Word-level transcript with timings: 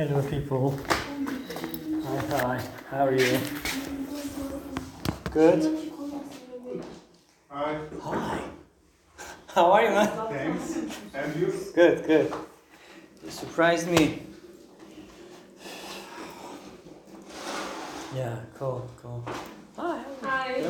Hello, 0.00 0.22
people. 0.22 0.80
Hi, 0.88 2.16
hi. 2.30 2.62
How 2.90 3.06
are 3.08 3.14
you? 3.14 3.38
Good. 5.30 5.92
Hi, 7.50 7.78
Hi. 8.00 8.40
How 9.48 9.70
are 9.72 9.82
you, 9.84 9.90
man? 9.90 10.08
thanks. 10.30 10.78
And 11.12 11.36
you? 11.38 11.52
Good, 11.74 12.06
good. 12.06 12.32
You 13.22 13.30
surprised 13.30 13.88
me. 13.90 14.22
Yeah, 18.16 18.38
cool, 18.54 18.88
cool. 19.02 19.22
Hi. 19.76 20.02
Hi. 20.22 20.64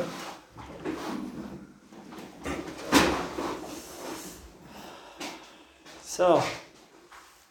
So, 6.01 6.43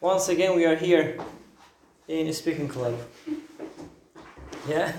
once 0.03 0.29
again, 0.29 0.55
we 0.55 0.67
are 0.67 0.77
here 0.77 1.17
in 2.19 2.27
a 2.27 2.33
speaking 2.33 2.67
club. 2.67 2.99
Yeah? 4.69 4.93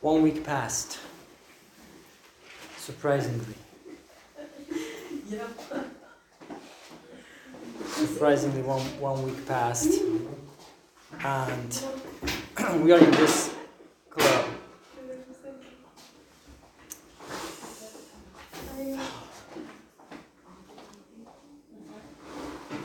One 0.00 0.22
week 0.22 0.42
passed. 0.42 0.98
Surprisingly. 2.78 3.54
Yep. 5.28 5.50
Surprisingly, 7.86 8.62
one, 8.62 8.80
one 8.98 9.22
week 9.24 9.46
passed. 9.46 10.00
And 11.22 11.82
we 12.82 12.92
are 12.92 12.98
in 12.98 13.10
this 13.12 13.54
club. 14.08 14.46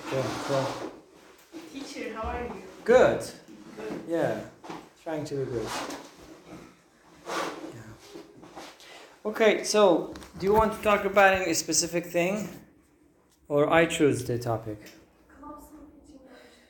Good, 0.10 0.26
cool. 0.48 0.68
Teacher, 1.72 2.14
how 2.16 2.30
are 2.30 2.44
you? 2.44 2.64
Good. 2.84 3.20
Good. 3.78 4.04
Yeah, 4.08 4.40
trying 5.30 5.46
to 5.46 5.52
be. 5.52 5.60
Yeah. 7.74 7.82
Okay, 9.26 9.64
so 9.64 10.14
do 10.40 10.46
you 10.46 10.54
want 10.54 10.74
to 10.74 10.82
talk 10.82 11.06
about 11.06 11.34
any 11.36 11.54
specific 11.54 12.06
thing? 12.06 12.50
Or 13.48 13.72
I 13.72 13.86
choose 13.86 14.24
the 14.24 14.38
topic? 14.40 14.78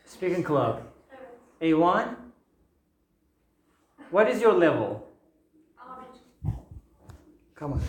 Speaking 0.05 0.43
club. 0.43 0.83
A1? 1.61 2.15
What 4.11 4.29
is 4.29 4.41
your 4.41 4.53
level? 4.53 5.07
Come 7.55 7.73
on. 7.73 7.81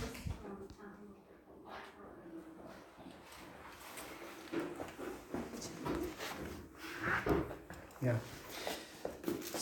Yeah. 8.03 8.17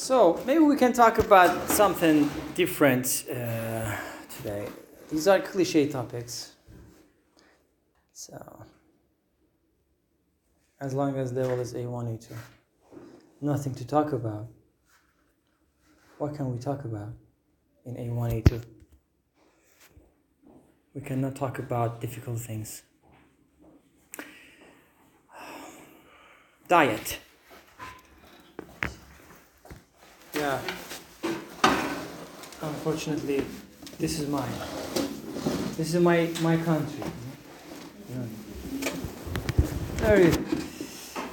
So 0.09 0.41
maybe 0.47 0.61
we 0.61 0.75
can 0.75 0.95
talk 0.95 1.19
about 1.19 1.69
something 1.69 2.31
different 2.55 3.27
uh, 3.31 3.95
today. 4.39 4.67
These 5.11 5.28
are 5.28 5.39
cliche 5.39 5.87
topics. 5.87 6.53
So 8.14 8.64
as 10.81 10.95
long 10.95 11.14
as 11.19 11.34
level 11.34 11.61
is 11.61 11.75
A1, 11.75 12.05
A2, 12.14 12.33
nothing 13.42 13.75
to 13.75 13.86
talk 13.86 14.14
about. 14.14 14.48
What 16.17 16.34
can 16.34 16.51
we 16.55 16.59
talk 16.59 16.84
about 16.84 17.12
in 17.84 17.97
A1, 17.97 18.42
A2? 18.42 18.62
We 20.95 21.03
cannot 21.03 21.36
talk 21.36 21.59
about 21.59 22.01
difficult 22.01 22.41
things. 22.41 22.83
Diet. 26.67 27.19
Yeah. 30.39 30.61
Unfortunately, 32.63 33.45
this 33.98 34.20
is 34.20 34.29
mine. 34.29 34.52
This 35.77 35.95
is 35.95 36.01
my 36.01 36.30
my 36.40 36.57
country. 36.58 37.02
You. 40.07 40.33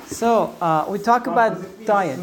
So 0.08 0.56
uh, 0.60 0.86
we 0.90 0.98
talk 0.98 1.28
about 1.28 1.86
diet. 1.86 2.20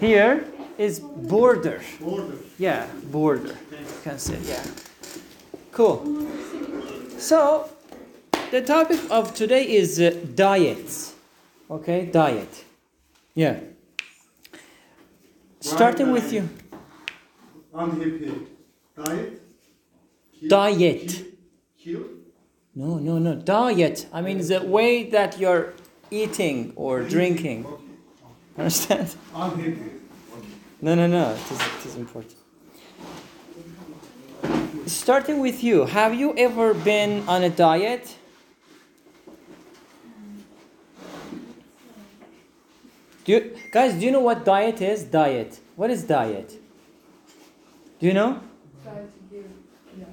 Here 0.00 0.46
is 0.78 0.98
border. 1.00 1.82
Border. 2.00 2.38
Yeah, 2.58 2.86
border. 3.12 3.52
You 3.70 4.00
can 4.02 4.18
say 4.18 4.38
yeah. 4.48 4.64
Cool. 5.72 6.26
So 7.18 7.68
the 8.50 8.62
topic 8.62 9.00
of 9.10 9.34
today 9.34 9.68
is 9.68 10.00
uh, 10.00 10.16
diets. 10.34 11.12
Okay, 11.70 12.06
diet. 12.06 12.64
Yeah. 13.34 13.60
Starting 15.64 16.12
with 16.12 16.30
you. 16.30 16.46
Unhappy. 17.72 18.32
Diet. 18.94 19.42
Kill. 20.38 20.48
Diet. 20.50 21.08
Kill. 21.78 22.00
kill. 22.00 22.04
No, 22.74 22.98
no, 22.98 23.18
no. 23.18 23.34
Diet. 23.34 24.06
I 24.12 24.20
mean 24.20 24.46
the 24.46 24.62
way 24.62 25.04
that 25.08 25.40
you're 25.40 25.72
eating 26.10 26.74
or 26.76 27.02
drinking. 27.02 27.64
Okay. 27.64 27.82
Understand? 28.58 29.16
Unhappy. 29.34 29.78
No, 30.82 30.94
no, 30.94 31.06
no. 31.06 31.30
It 31.30 31.50
is, 31.50 31.60
it 31.60 31.86
is 31.86 31.96
important. 31.96 32.36
Starting 34.84 35.40
with 35.40 35.64
you, 35.64 35.86
have 35.86 36.12
you 36.14 36.34
ever 36.36 36.74
been 36.74 37.26
on 37.26 37.42
a 37.42 37.48
diet? 37.48 38.18
Do 43.24 43.32
you, 43.32 43.56
guys, 43.72 43.94
do 43.94 44.04
you 44.04 44.10
know 44.10 44.20
what 44.20 44.44
diet 44.44 44.80
is? 44.82 45.04
Diet. 45.04 45.58
What 45.76 45.90
is 45.90 46.04
diet? 46.04 46.52
Do 47.98 48.06
you 48.06 48.12
know? 48.12 48.40
Try 48.82 48.92
to 48.94 49.08
give, 49.30 49.46
yeah, 49.98 50.04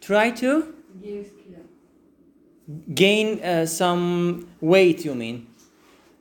Try 0.00 0.30
to 0.30 0.74
give, 1.02 1.30
yeah. 1.50 2.74
gain 2.94 3.42
uh, 3.44 3.66
some 3.66 4.48
weight, 4.60 5.04
you 5.04 5.14
mean? 5.14 5.46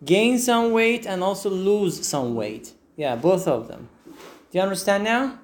Gain 0.03 0.37
some 0.37 0.73
weight 0.73 1.05
and 1.05 1.23
also 1.23 1.49
lose 1.49 2.05
some 2.05 2.35
weight. 2.35 2.73
Yeah, 2.97 3.15
both 3.15 3.47
of 3.47 3.69
them. 3.69 3.87
Do 4.05 4.57
you 4.57 4.61
understand 4.61 5.05
now? 5.05 5.39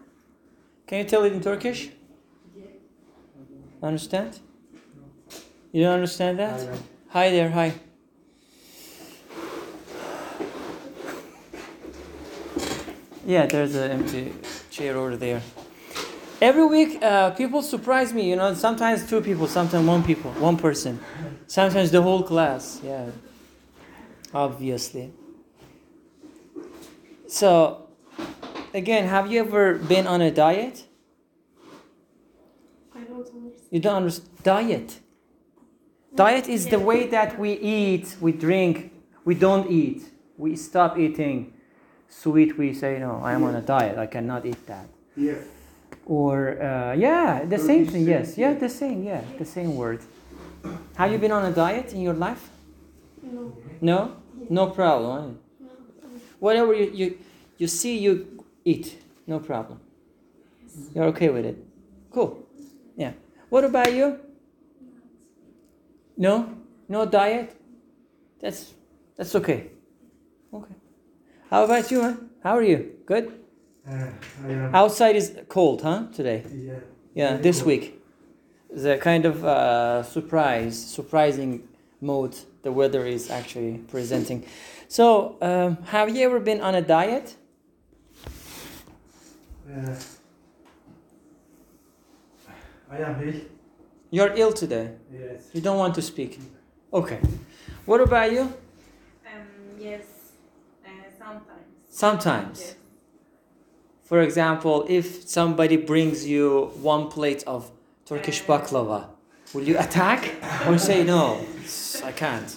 Can 0.85 0.97
you 0.99 1.05
tell 1.05 1.23
it 1.23 1.31
in 1.31 1.39
Turkish? 1.41 1.89
Understand? 3.81 4.39
You 5.71 5.83
don't 5.83 5.93
understand 5.93 6.39
that? 6.39 6.67
Hi 7.09 7.29
there, 7.29 7.51
hi. 7.51 7.73
Yeah, 13.27 13.45
there's 13.45 13.75
an 13.75 13.91
empty 13.91 14.33
chair 14.71 14.95
over 14.95 15.17
there. 15.17 15.41
Every 16.41 16.65
week, 16.65 17.03
uh, 17.03 17.31
people 17.31 17.61
surprise 17.61 18.13
me. 18.13 18.29
You 18.29 18.37
know, 18.37 18.53
sometimes 18.53 19.05
two 19.05 19.19
people, 19.19 19.47
sometimes 19.47 19.85
one 19.85 20.01
people, 20.01 20.31
one 20.39 20.55
person, 20.55 20.97
sometimes 21.45 21.91
the 21.91 22.01
whole 22.01 22.23
class. 22.23 22.79
Yeah, 22.81 23.09
obviously. 24.33 25.11
So, 27.27 27.89
again, 28.73 29.09
have 29.09 29.29
you 29.29 29.41
ever 29.41 29.73
been 29.73 30.07
on 30.07 30.21
a 30.21 30.31
diet? 30.31 30.85
I 32.95 33.01
don't 33.01 33.17
understand. 33.17 33.51
You 33.71 33.79
don't 33.81 33.95
understand 33.97 34.43
diet. 34.43 34.99
Diet 36.15 36.47
is 36.47 36.67
the 36.67 36.79
way 36.79 37.07
that 37.07 37.37
we 37.37 37.51
eat, 37.51 38.15
we 38.21 38.31
drink, 38.31 38.93
we 39.25 39.35
don't 39.35 39.69
eat, 39.69 40.13
we 40.37 40.55
stop 40.55 40.97
eating 40.97 41.56
sweet. 42.09 42.57
We 42.57 42.73
say 42.73 42.99
no, 42.99 43.21
I 43.23 43.33
am 43.33 43.43
on 43.43 43.55
a 43.55 43.61
diet. 43.61 43.97
I 43.97 44.07
cannot 44.07 44.45
eat 44.45 44.65
that. 44.67 44.87
Yes. 45.15 45.43
Or 46.05 46.61
uh, 46.61 46.93
yeah, 46.93 47.45
the 47.45 47.57
same 47.57 47.85
thing. 47.85 48.05
saying, 48.05 48.07
Yes, 48.07 48.37
yeah, 48.37 48.51
yeah. 48.51 48.59
the 48.59 48.69
same. 48.69 49.03
Yeah, 49.03 49.21
the 49.37 49.45
same 49.45 49.75
word. 49.75 49.99
Have 50.95 51.11
you 51.11 51.17
been 51.17 51.31
on 51.31 51.45
a 51.45 51.51
diet 51.53 51.93
in 51.93 52.01
your 52.01 52.13
life? 52.13 52.49
No. 53.23 53.53
No, 53.81 54.15
no 54.49 54.67
problem. 54.67 55.39
huh? 55.61 56.07
Whatever 56.39 56.73
you 56.73 56.91
you, 56.93 57.17
you 57.57 57.67
see, 57.67 57.97
you 57.97 58.43
eat. 58.65 58.97
No 59.27 59.39
problem. 59.39 59.79
You're 60.93 61.05
okay 61.05 61.29
with 61.29 61.45
it. 61.45 61.57
Cool. 62.11 62.39
Yeah. 62.95 63.11
What 63.49 63.63
about 63.65 63.91
you? 63.93 64.19
No, 66.17 66.49
no 66.87 67.05
diet. 67.05 67.55
That's 68.39 68.73
that's 69.15 69.35
okay. 69.35 69.71
Okay. 70.53 70.75
How 71.49 71.63
about 71.63 71.89
you, 71.91 72.01
man? 72.01 72.29
How 72.43 72.57
are 72.57 72.63
you? 72.63 72.91
Good. 73.05 73.31
Uh, 73.87 73.91
I 74.45 74.49
am. 74.51 74.75
Outside 74.75 75.15
is 75.15 75.33
cold, 75.47 75.81
huh? 75.81 76.07
Today. 76.13 76.43
Yeah. 76.53 76.73
Yeah, 77.13 77.29
Very 77.31 77.41
this 77.43 77.57
cold. 77.59 77.67
week. 77.67 78.01
The 78.69 78.97
kind 78.97 79.25
of 79.25 79.43
uh, 79.45 80.03
surprise, 80.03 80.77
surprising 80.77 81.67
mode 82.01 82.35
the 82.63 82.71
weather 82.71 83.05
is 83.05 83.29
actually 83.31 83.77
presenting. 83.87 84.45
So, 84.89 85.37
um, 85.41 85.77
have 85.85 86.13
you 86.15 86.25
ever 86.25 86.39
been 86.39 86.61
on 86.61 86.75
a 86.75 86.81
diet? 86.81 87.35
Uh, 89.69 89.95
I 92.91 92.97
am 92.97 93.27
ill. 93.27 93.41
You're 94.11 94.33
ill 94.35 94.53
today. 94.53 94.91
Yes. 95.11 95.49
You 95.53 95.61
don't 95.61 95.77
want 95.77 95.95
to 95.95 96.01
speak. 96.01 96.39
Okay. 96.93 97.19
What 97.85 98.01
about 98.01 98.31
you? 98.31 98.41
Um, 98.41 98.53
yes, 99.79 100.03
uh, 100.03 100.16
sometimes. 101.97 102.59
Yes. 102.59 102.75
For 104.03 104.21
example, 104.21 104.85
if 104.87 105.27
somebody 105.27 105.77
brings 105.77 106.27
you 106.27 106.71
one 106.81 107.09
plate 107.09 107.43
of 107.47 107.71
Turkish 108.05 108.41
Uh, 108.41 108.47
baklava, 108.49 108.99
will 109.53 109.67
you 109.67 109.77
attack 109.79 110.21
or 110.67 110.77
say 110.77 111.03
no? 111.03 111.23
I 112.09 112.11
can't. 112.11 112.51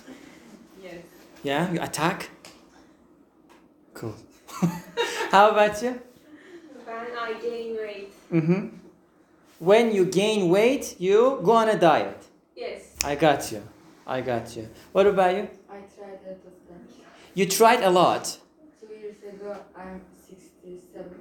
Yes. 0.82 0.94
Yeah, 1.42 1.72
you 1.72 1.81
attack. 1.81 2.28
Cool. 3.94 4.14
How 5.32 5.50
about 5.50 5.82
you? 5.82 5.93
When 6.84 7.12
I 7.26 7.32
gain 7.40 7.76
weight. 7.76 8.12
Mm-hmm. 8.31 8.62
When 9.58 9.94
you 9.96 10.04
gain 10.04 10.50
weight, 10.50 10.96
you 10.98 11.40
go 11.43 11.52
on 11.52 11.69
a 11.69 11.78
diet. 11.78 12.20
Yes. 12.54 12.81
I 13.04 13.14
got 13.14 13.50
you. 13.52 13.62
I 14.06 14.20
got 14.20 14.56
you. 14.56 14.69
What 14.93 15.06
about 15.06 15.34
you? 15.36 15.48
I 15.76 15.81
tried 15.96 16.20
of 16.31 16.38
them. 16.69 16.81
You 17.34 17.46
tried 17.46 17.82
a 17.82 17.90
lot. 17.90 18.39
Two 19.40 19.46
ago, 19.46 19.60
I'm 19.76 20.00
67. 20.28 21.20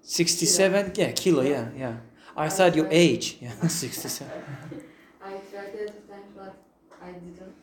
67? 0.00 0.92
Yeah, 0.94 1.12
kilo, 1.12 1.42
yeah, 1.42 1.68
yeah. 1.76 1.96
I 2.36 2.48
thought 2.48 2.76
your 2.76 2.88
age. 2.90 3.38
Yeah, 3.40 3.52
67. 3.68 4.30
I 5.24 5.30
tried 5.30 5.72
that 5.72 5.88
of 5.88 6.08
them, 6.08 6.22
but 6.36 6.56
I 7.02 7.12
didn't. 7.12 7.54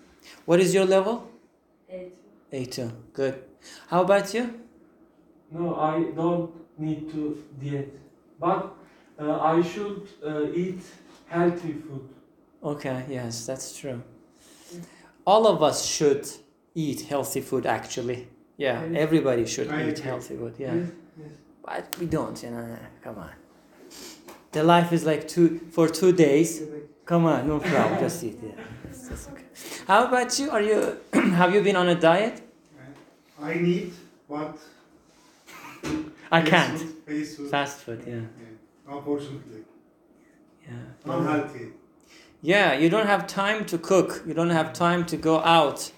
What 0.46 0.60
is 0.60 0.74
your 0.74 0.86
level? 0.86 1.30
Eight. 1.90 2.14
A2. 2.52 2.92
Good. 3.14 3.44
How 3.88 4.02
about 4.02 4.34
you? 4.34 4.60
No, 5.52 5.76
I 5.76 6.12
don't 6.16 6.52
need 6.78 7.10
to 7.12 7.42
diet, 7.62 7.98
but 8.40 8.74
uh, 9.20 9.40
I 9.40 9.62
should 9.62 10.08
uh, 10.26 10.52
eat 10.54 10.82
healthy 11.28 11.74
food. 11.74 12.10
Okay, 12.64 13.06
yes, 13.10 13.46
that's 13.46 13.78
true. 13.78 14.02
All 15.26 15.48
of 15.48 15.62
us 15.64 15.86
should 15.86 16.28
eat 16.76 17.02
healthy 17.02 17.42
food 17.42 17.66
actually. 17.66 18.28
Yeah, 18.62 18.84
Yes. 18.86 19.02
everybody 19.06 19.46
should 19.54 19.70
I 19.70 19.82
eat 19.88 19.98
agree. 20.00 20.04
healthy 20.10 20.36
food. 20.40 20.54
Yeah. 20.60 20.76
Yes, 20.76 20.90
yes. 21.22 21.34
But 21.66 21.84
we 22.00 22.06
don't, 22.18 22.38
you 22.44 22.52
know. 22.56 22.78
Come 23.06 23.18
on. 23.26 23.32
The 24.52 24.64
life 24.64 24.90
is 24.98 25.04
like 25.12 25.24
two 25.34 25.48
for 25.76 25.86
two 26.00 26.12
days. 26.28 26.50
Come 27.06 27.24
on, 27.34 27.48
no 27.48 27.58
problem. 27.60 28.00
Just 28.06 28.24
eat. 28.24 28.38
Yeah, 28.44 28.52
that's, 28.84 29.08
that's 29.10 29.28
okay. 29.32 29.48
How 29.88 30.00
about 30.08 30.30
you? 30.40 30.48
Are 30.56 30.62
you 30.70 30.80
have 31.42 31.52
you 31.56 31.62
been 31.68 31.76
on 31.84 31.88
a 31.90 31.96
diet? 32.10 32.36
I 33.42 33.54
need 33.68 33.94
what? 34.28 34.58
I 36.32 36.42
can't. 36.42 36.78
food, 36.80 36.94
Fast 37.08 37.38
food. 37.38 37.50
Fast 37.50 37.78
food. 37.86 38.00
Yeah. 38.08 38.14
Yeah. 38.14 38.96
Unfortunately. 38.96 39.62
Yeah. 40.68 41.14
Unhealthy. 41.16 41.66
Yeah, 42.44 42.74
you 42.82 42.90
don't 42.90 43.08
have 43.08 43.26
time 43.28 43.66
to 43.72 43.78
cook. 43.78 44.10
You 44.28 44.34
don't 44.34 44.50
have 44.60 44.72
time 44.74 45.06
to 45.12 45.18
go 45.18 45.36
out. 45.60 45.92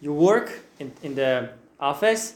You 0.00 0.12
work 0.12 0.48
in, 0.78 0.92
in 1.02 1.14
the 1.14 1.50
office. 1.80 2.34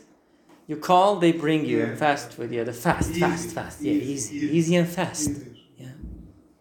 You 0.68 0.76
call, 0.76 1.16
they 1.16 1.32
bring 1.32 1.64
you 1.66 1.78
Yeah. 1.78 1.96
fast 1.96 2.32
food. 2.32 2.50
Yeah, 2.52 2.64
the 2.64 2.72
fast, 2.72 3.10
Easy, 3.10 3.20
fast, 3.20 3.48
fast. 3.50 3.82
Yeah, 3.82 3.92
easy, 3.92 4.12
easy, 4.12 4.36
easy. 4.36 4.56
easy 4.58 4.76
and 4.76 4.88
fast. 4.88 5.30
Easier. 5.30 5.94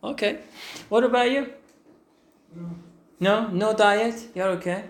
Okay. 0.03 0.39
What 0.89 1.03
about 1.03 1.31
you? 1.31 1.47
No, 3.19 3.47
no 3.47 3.73
diet. 3.73 4.15
You're 4.35 4.49
okay. 4.57 4.83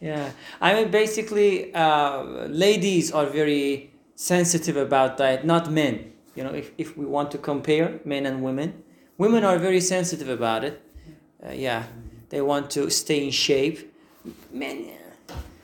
Yeah, 0.00 0.30
I 0.60 0.74
mean 0.74 0.90
basically, 0.90 1.74
uh, 1.74 2.22
ladies 2.48 3.10
are 3.12 3.26
very 3.26 3.90
sensitive 4.14 4.76
about 4.76 5.16
diet, 5.16 5.44
not 5.44 5.70
men. 5.72 6.12
You 6.34 6.44
know, 6.44 6.52
if, 6.54 6.70
if 6.76 6.96
we 6.98 7.06
want 7.06 7.30
to 7.32 7.38
compare 7.38 7.98
men 8.04 8.26
and 8.26 8.42
women, 8.42 8.82
women 9.16 9.42
are 9.42 9.58
very 9.58 9.80
sensitive 9.80 10.28
about 10.28 10.64
it. 10.64 10.82
Uh, 11.42 11.52
yeah, 11.52 11.84
they 12.28 12.42
want 12.42 12.70
to 12.72 12.90
stay 12.90 13.24
in 13.24 13.30
shape. 13.30 13.90
Men, 14.52 14.90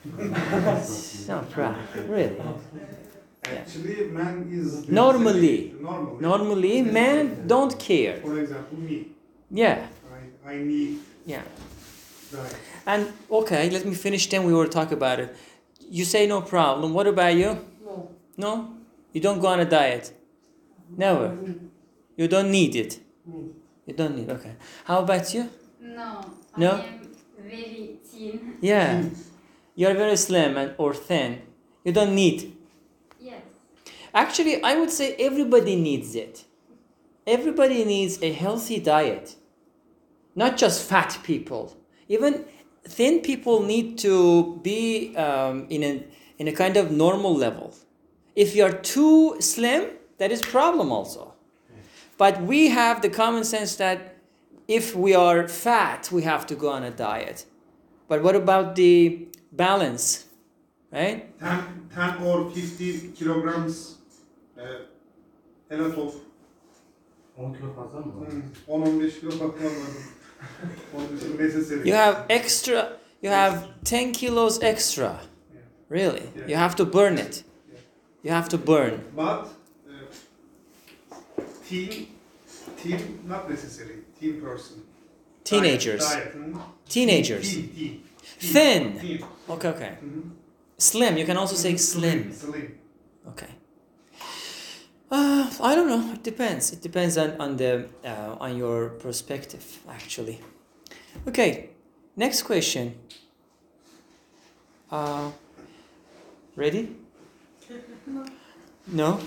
yeah. 0.04 0.86
no 1.28 1.42
problem, 1.50 1.84
really. 2.08 2.40
Actually, 3.44 4.08
man 4.10 4.48
is 4.52 4.88
Normally. 4.88 5.74
Normally. 5.80 6.20
Normally, 6.20 6.82
men 6.82 7.46
don't 7.46 7.76
care. 7.78 8.20
For 8.20 8.38
example, 8.38 8.78
me. 8.78 9.08
Yeah, 9.50 9.86
I, 10.46 10.50
I 10.52 10.56
need 10.62 11.00
yeah. 11.26 11.42
diet. 12.32 12.56
And 12.86 13.12
okay, 13.30 13.68
let 13.70 13.84
me 13.84 13.94
finish. 13.94 14.28
Then 14.28 14.44
we 14.44 14.52
will 14.52 14.68
talk 14.68 14.92
about 14.92 15.20
it. 15.20 15.36
You 15.90 16.04
say 16.04 16.26
no 16.26 16.40
problem. 16.40 16.94
What 16.94 17.06
about 17.06 17.34
you? 17.34 17.58
No. 17.84 18.10
No, 18.36 18.74
you 19.12 19.20
don't 19.20 19.40
go 19.40 19.48
on 19.48 19.60
a 19.60 19.64
diet. 19.64 20.12
Never. 20.96 21.36
You 22.16 22.28
don't 22.28 22.50
need 22.50 22.76
it. 22.76 23.00
You 23.86 23.94
don't 23.94 24.16
need. 24.16 24.30
Okay. 24.30 24.52
How 24.84 25.00
about 25.00 25.32
you? 25.34 25.48
No, 25.80 26.20
No? 26.56 26.70
I 26.72 26.80
am 26.80 27.10
very 27.38 27.98
thin. 28.04 28.56
Yeah. 28.60 29.02
You're 29.74 29.94
very 29.94 30.16
slim 30.16 30.56
and 30.56 30.74
or 30.78 30.94
thin. 30.94 31.42
You 31.84 31.92
don't 31.92 32.14
need. 32.14 32.56
Yes. 33.20 33.42
Actually, 34.14 34.62
I 34.62 34.76
would 34.76 34.90
say 34.90 35.14
everybody 35.16 35.76
needs 35.76 36.14
it. 36.14 36.44
Everybody 37.26 37.84
needs 37.84 38.22
a 38.22 38.32
healthy 38.32 38.78
diet. 38.80 39.36
Not 40.34 40.56
just 40.56 40.88
fat 40.88 41.18
people. 41.22 41.76
Even 42.08 42.44
thin 42.84 43.20
people 43.20 43.62
need 43.62 43.98
to 43.98 44.60
be 44.62 45.14
um, 45.16 45.66
in 45.70 45.82
a 45.82 46.04
in 46.38 46.48
a 46.48 46.52
kind 46.52 46.76
of 46.76 46.90
normal 46.90 47.34
level. 47.34 47.74
If 48.34 48.56
you 48.56 48.64
are 48.64 48.72
too 48.72 49.36
slim, 49.40 49.90
that 50.18 50.32
is 50.32 50.42
problem 50.42 50.90
also. 50.90 51.34
But 52.18 52.42
we 52.42 52.68
have 52.68 53.02
the 53.02 53.08
common 53.08 53.44
sense 53.44 53.76
that 53.76 54.16
if 54.68 54.96
we 54.96 55.14
are 55.14 55.48
fat, 55.48 56.10
we 56.10 56.22
have 56.22 56.46
to 56.46 56.54
go 56.54 56.70
on 56.70 56.82
a 56.82 56.90
diet. 56.90 57.44
But 58.08 58.22
what 58.22 58.34
about 58.34 58.74
the 58.74 59.28
balance, 59.52 60.24
right? 60.90 61.38
10, 61.40 61.88
10 61.94 62.22
or 62.24 62.50
50 62.50 63.12
kilograms 63.12 63.96
uh, 64.58 64.62
a 65.70 65.76
lot 65.76 65.98
of 65.98 66.14
10 67.36 67.54
kilo 67.54 67.74
fazla 67.74 68.00
mı 68.00 68.20
var? 68.20 68.28
hmm, 68.30 68.42
10-15 68.68 69.20
kilo 69.20 69.30
bakmam 69.30 69.72
lazım. 69.72 70.02
Onun 70.96 71.16
için 71.16 71.38
necessary. 71.38 71.88
You 71.88 71.98
have 71.98 72.24
extra, 72.28 72.98
you 73.22 73.32
have 73.32 73.58
10 73.84 74.12
kilos 74.12 74.62
extra. 74.62 75.20
Really? 75.90 76.22
Yeah. 76.36 76.48
You 76.48 76.56
have 76.56 76.76
to 76.76 76.92
burn 76.92 77.18
it. 77.18 77.44
You 78.24 78.32
have 78.32 78.48
to 78.48 78.58
burn. 78.66 79.00
But 79.16 79.22
uh, 79.22 79.44
teen, 81.68 82.06
teen 82.82 82.98
not 83.28 83.50
necessary. 83.50 83.96
Teen 84.20 84.40
person. 84.40 84.76
Teenagers. 85.44 86.08
Diet, 86.08 86.32
diet, 86.32 86.34
hmm? 86.34 86.58
Teenagers. 86.88 87.50
Teen, 87.50 87.68
teen, 87.68 87.74
teen. 87.74 88.01
Thin. 88.22 88.98
Teen. 88.98 89.24
Okay, 89.48 89.68
okay. 89.68 89.98
Mhm. 90.02 90.30
Slim. 90.78 91.16
You 91.16 91.24
can 91.24 91.36
also 91.36 91.56
say 91.56 91.76
slim. 91.76 92.32
Slim. 92.32 92.78
Okay. 93.28 93.48
Uh, 95.10 95.50
I 95.60 95.74
don't 95.74 95.88
know. 95.88 96.12
It 96.14 96.22
depends. 96.22 96.72
It 96.72 96.80
depends 96.82 97.18
on, 97.18 97.38
on 97.40 97.56
the 97.56 97.88
uh, 98.04 98.36
on 98.40 98.56
your 98.56 98.88
perspective, 99.04 99.64
actually. 99.88 100.40
Okay. 101.28 101.70
Next 102.16 102.42
question. 102.42 102.94
Uh, 104.90 105.30
ready? 106.56 106.96
No. 108.88 109.20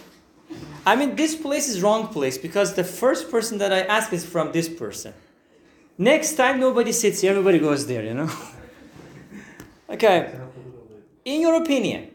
I 0.86 0.96
mean, 0.98 1.16
this 1.16 1.34
place 1.34 1.70
is 1.70 1.82
wrong 1.82 2.10
place 2.10 2.38
because 2.38 2.74
the 2.76 2.84
first 2.84 3.32
person 3.32 3.58
that 3.60 3.72
I 3.72 3.82
ask 3.82 4.12
is 4.12 4.26
from 4.26 4.52
this 4.52 4.68
person. 4.68 5.14
Next 5.98 6.36
time, 6.36 6.60
nobody 6.60 6.92
sits 6.92 7.22
here. 7.22 7.32
Everybody 7.32 7.60
goes 7.60 7.88
there. 7.88 8.04
You 8.04 8.14
know. 8.14 8.30
okay. 9.96 10.40
In 11.24 11.42
your 11.42 11.56
opinion, 11.56 12.12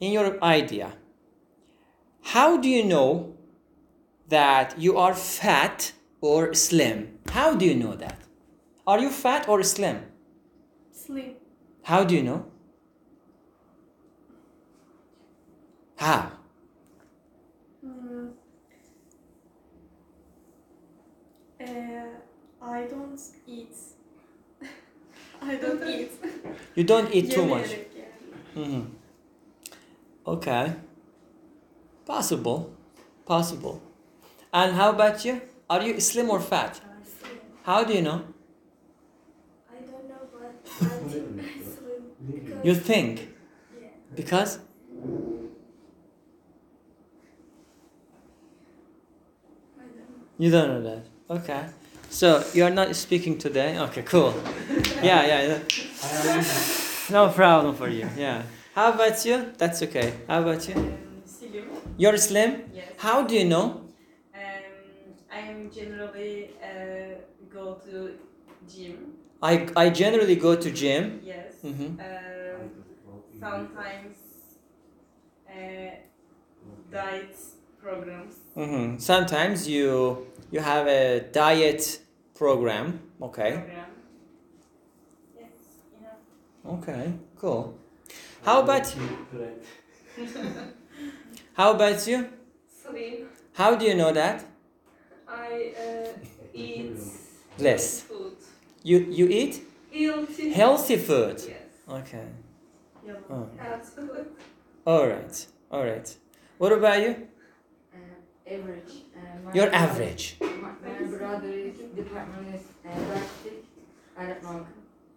in 0.00 0.12
your 0.12 0.42
idea, 0.42 0.92
how 2.22 2.56
do 2.56 2.68
you 2.68 2.84
know 2.84 3.34
that 4.28 4.78
you 4.78 4.96
are 4.96 5.14
fat 5.14 5.92
or 6.20 6.54
slim? 6.54 7.18
How 7.30 7.54
do 7.54 7.64
you 7.64 7.74
know 7.74 7.94
that? 7.96 8.18
Are 8.86 9.00
you 9.00 9.10
fat 9.10 9.48
or 9.48 9.62
slim? 9.62 10.04
Slim. 10.92 11.34
How 11.82 12.04
do 12.04 12.14
you 12.14 12.22
know? 12.22 12.46
How? 15.96 16.32
Mm. 17.84 18.32
Uh, 21.60 21.64
I 22.62 22.82
don't 22.86 23.20
eat. 23.46 23.93
I 25.50 25.56
don't 25.56 25.82
eat. 25.88 26.10
You 26.74 26.84
don't 26.84 27.14
eat 27.14 27.30
too 27.30 27.44
much. 27.44 27.68
Yemeyerek 27.68 27.90
yani. 28.56 28.66
hmm 28.72 28.82
Okay. 30.26 30.72
Possible. 32.06 32.70
Possible. 33.26 33.80
And 34.52 34.72
how 34.74 34.90
about 34.90 35.24
you? 35.24 35.40
Are 35.70 35.82
you 35.82 36.00
slim 36.00 36.30
or 36.30 36.40
fat? 36.40 36.76
Sleep. 36.76 37.40
How 37.64 37.84
do 37.84 37.92
you 37.94 38.02
know? 38.02 38.20
I 39.70 39.80
don't 39.80 40.08
know, 40.08 40.28
but 40.32 40.42
I 40.80 40.88
think 41.08 41.40
I 41.40 41.62
sleep 41.62 42.26
because 42.26 42.64
You 42.64 42.74
think. 42.74 43.20
yeah. 43.20 43.88
Because? 44.14 44.58
Don't. 44.58 45.50
You 50.38 50.50
don't 50.50 50.68
know 50.68 50.82
that. 50.82 51.04
Okay. 51.30 51.66
So 52.10 52.44
you 52.54 52.64
are 52.64 52.70
not 52.70 52.94
speaking 52.96 53.38
today? 53.38 53.78
Okay, 53.78 54.02
cool. 54.02 54.34
Yeah, 55.04 55.26
yeah. 55.26 55.42
yeah. 55.48 55.58
I 56.02 56.08
am 56.16 56.38
busy. 56.38 57.12
No 57.12 57.28
problem 57.28 57.74
for 57.74 57.88
you. 57.88 58.08
Yeah. 58.16 58.42
How 58.74 58.92
about 58.92 59.24
you? 59.24 59.52
That's 59.58 59.82
okay. 59.82 60.12
How 60.28 60.40
about 60.42 60.68
you? 60.68 60.74
Um, 60.74 61.22
Slim. 61.26 61.66
You're 61.96 62.16
slim? 62.16 62.50
Yes. 62.74 62.84
How 62.98 63.22
do 63.22 63.34
you 63.34 63.44
know? 63.44 63.64
Um, 64.34 65.14
I 65.30 65.68
generally 65.72 66.50
uh, 66.62 67.20
go 67.48 67.74
to 67.86 68.18
gym. 68.66 68.98
I, 69.42 69.68
I 69.76 69.90
generally 69.90 70.36
go 70.36 70.56
to 70.56 70.70
gym. 70.70 71.20
Yes. 71.24 71.54
Mhm. 71.64 71.98
Um, 72.00 72.72
sometimes 73.40 74.18
uh, 75.48 75.96
diet 76.90 77.36
programs. 77.78 78.34
hmm 78.54 78.98
Sometimes 78.98 79.68
you 79.68 80.26
you 80.50 80.60
have 80.60 80.86
a 80.86 81.20
diet 81.32 82.00
program. 82.34 83.00
Okay. 83.20 83.52
Program. 83.52 83.83
Yes. 86.64 86.74
Enough. 86.74 86.88
Okay. 86.88 87.12
Cool. 87.38 87.78
How 88.44 88.62
about 88.62 88.94
you? 88.96 89.08
how 91.54 91.72
about 91.72 92.06
you? 92.06 92.28
Slim. 92.82 93.28
How 93.54 93.74
do 93.76 93.84
you 93.86 93.94
know 93.94 94.12
that? 94.12 94.44
I 95.28 95.72
uh, 95.78 96.08
eat 96.52 96.96
Less. 97.58 98.00
food. 98.02 98.36
You 98.82 98.98
you 99.10 99.28
eat 99.28 99.62
Healthy. 99.92 100.50
healthy 100.52 100.96
food. 100.96 101.36
Yes. 101.46 101.56
Okay. 101.88 102.26
Yellow. 103.06 103.18
Oh. 103.30 103.48
Healthy 103.58 103.90
food. 103.96 104.26
All 104.86 105.06
right. 105.06 105.46
All 105.70 105.84
right. 105.84 106.16
What 106.58 106.72
about 106.72 107.00
you? 107.02 107.16
Uh, 107.94 108.54
average. 108.54 108.92
Uh, 109.16 109.50
You're 109.54 109.70
brother- 109.70 109.76
average. 109.90 110.36
My, 110.40 110.46
my 110.82 111.16
brother 111.18 111.48
is 111.48 111.78
department 111.96 112.54
is 112.54 112.62
uh. 112.84 113.18
I 114.16 114.26
don't 114.26 114.42
know. 114.42 114.66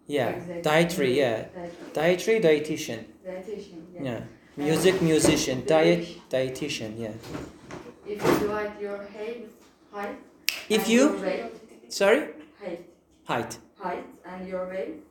Yeah. 0.08 0.30
exactly. 0.30 0.62
Dietary. 0.62 1.18
Yeah. 1.18 1.44
Dietary 1.92 2.40
dietitian. 2.40 3.04
Dietitian. 3.26 3.82
Yeah. 3.94 4.02
Yeah. 4.02 4.20
Music 4.56 4.94
uh, 5.00 5.04
musician. 5.04 5.62
Diet 5.66 6.08
dietitian. 6.30 6.98
Yeah. 6.98 7.12
If 8.06 8.24
you 8.24 8.38
divide 8.40 8.80
your 8.80 8.98
height, 8.98 9.48
height. 9.92 10.16
If 10.68 10.88
you 10.88 11.00
your 11.12 11.20
weight, 11.20 11.52
sorry 11.92 12.28
height, 12.60 12.84
height. 13.24 13.58
height 13.78 14.06
and 14.24 14.48
your 14.48 14.66
weight 14.68 15.04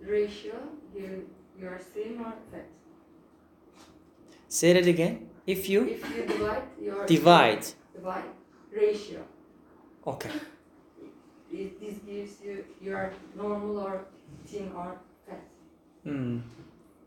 ratio, 0.00 0.54
you 0.96 1.28
you 1.60 1.68
are 1.68 1.80
slim 1.92 2.20
or 2.24 2.32
fat. 2.50 2.66
Say 4.48 4.72
that 4.72 4.86
again. 4.86 5.28
If 5.46 5.68
you 5.68 5.84
If 5.84 6.04
you 6.16 6.22
divide 6.26 6.62
your 6.80 7.06
divide. 7.06 7.66
divide 7.94 8.30
ratio, 8.72 9.20
Okay. 10.06 10.30
it, 11.52 11.80
this 11.80 11.98
gives 12.06 12.40
you 12.42 12.64
your 12.80 13.12
normal 13.36 13.78
or 13.78 14.04
thin 14.50 14.72
or 14.74 14.98
fat. 15.26 15.40
Hmm. 16.04 16.38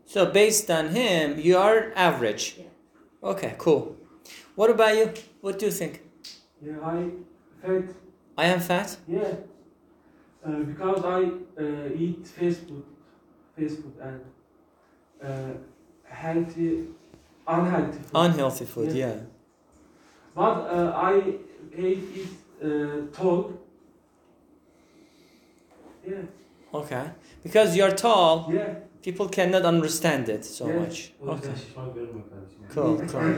So 0.04 0.26
based 0.26 0.70
on 0.70 0.88
him, 0.90 1.38
you 1.38 1.56
are 1.56 1.92
average. 1.96 2.56
Yeah. 2.58 3.30
Okay. 3.30 3.54
Cool. 3.58 3.96
What 4.54 4.70
about 4.70 4.96
you? 4.96 5.12
What 5.40 5.58
do 5.58 5.66
you 5.66 5.72
think? 5.72 6.02
Yeah, 6.60 6.80
I 6.84 7.10
fat. 7.62 7.84
I 8.36 8.46
am 8.46 8.60
fat. 8.60 8.96
Yeah. 9.08 9.34
Uh, 10.44 10.58
because 10.70 11.04
I 11.04 11.20
uh, 11.62 11.88
eat 12.04 12.26
fast 12.26 12.60
food, 12.68 12.84
fast 13.56 13.76
food 13.82 13.94
and 14.00 14.20
uh, 15.22 15.54
healthy, 16.04 16.88
unhealthy 17.46 17.98
food. 17.98 18.10
Unhealthy 18.14 18.64
food. 18.64 18.92
Yeah. 18.92 19.06
Yeah. 19.06 19.20
But 20.34 20.56
uh, 20.76 20.92
I 20.96 21.34
ate 21.76 22.04
it 22.14 22.28
uh, 22.64 23.16
tall. 23.16 23.52
Yeah. 26.06 26.22
Okay. 26.72 27.04
Because 27.44 27.76
you're 27.76 27.90
tall, 27.94 28.50
Yeah. 28.52 28.74
people 29.02 29.28
cannot 29.28 29.64
understand 29.64 30.28
it 30.28 30.44
so 30.44 30.66
Yeah. 30.68 30.80
much. 30.80 31.12
Okay. 31.28 31.50
şişman 31.66 31.94
görünme 31.94 32.22
kardeşim. 32.30 32.60
Cool. 32.74 32.98
Cool. 33.08 33.34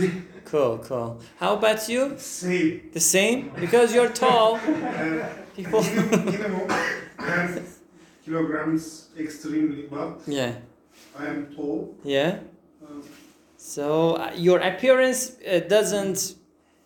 Cool. 0.50 0.78
Cool. 0.88 1.10
How 1.40 1.48
about 1.56 1.88
you? 1.88 2.10
Same. 2.18 2.80
The 2.92 3.00
same? 3.00 3.44
Because 3.60 3.94
you're 3.94 4.12
tall, 4.14 4.54
Uh, 4.56 5.26
people. 5.56 5.80
minimum, 5.82 6.24
minimum 6.26 6.68
10 7.18 7.62
kilograms 8.24 9.04
extremely, 9.18 9.88
but 9.90 10.26
yeah. 10.26 10.52
I 11.18 11.26
am 11.26 11.46
tall. 11.56 11.94
Yeah. 12.04 12.38
Uh, 12.82 12.86
So 13.56 14.16
uh, 14.16 14.30
your 14.36 14.58
appearance 14.60 15.32
uh, 15.46 15.60
doesn't 15.68 16.34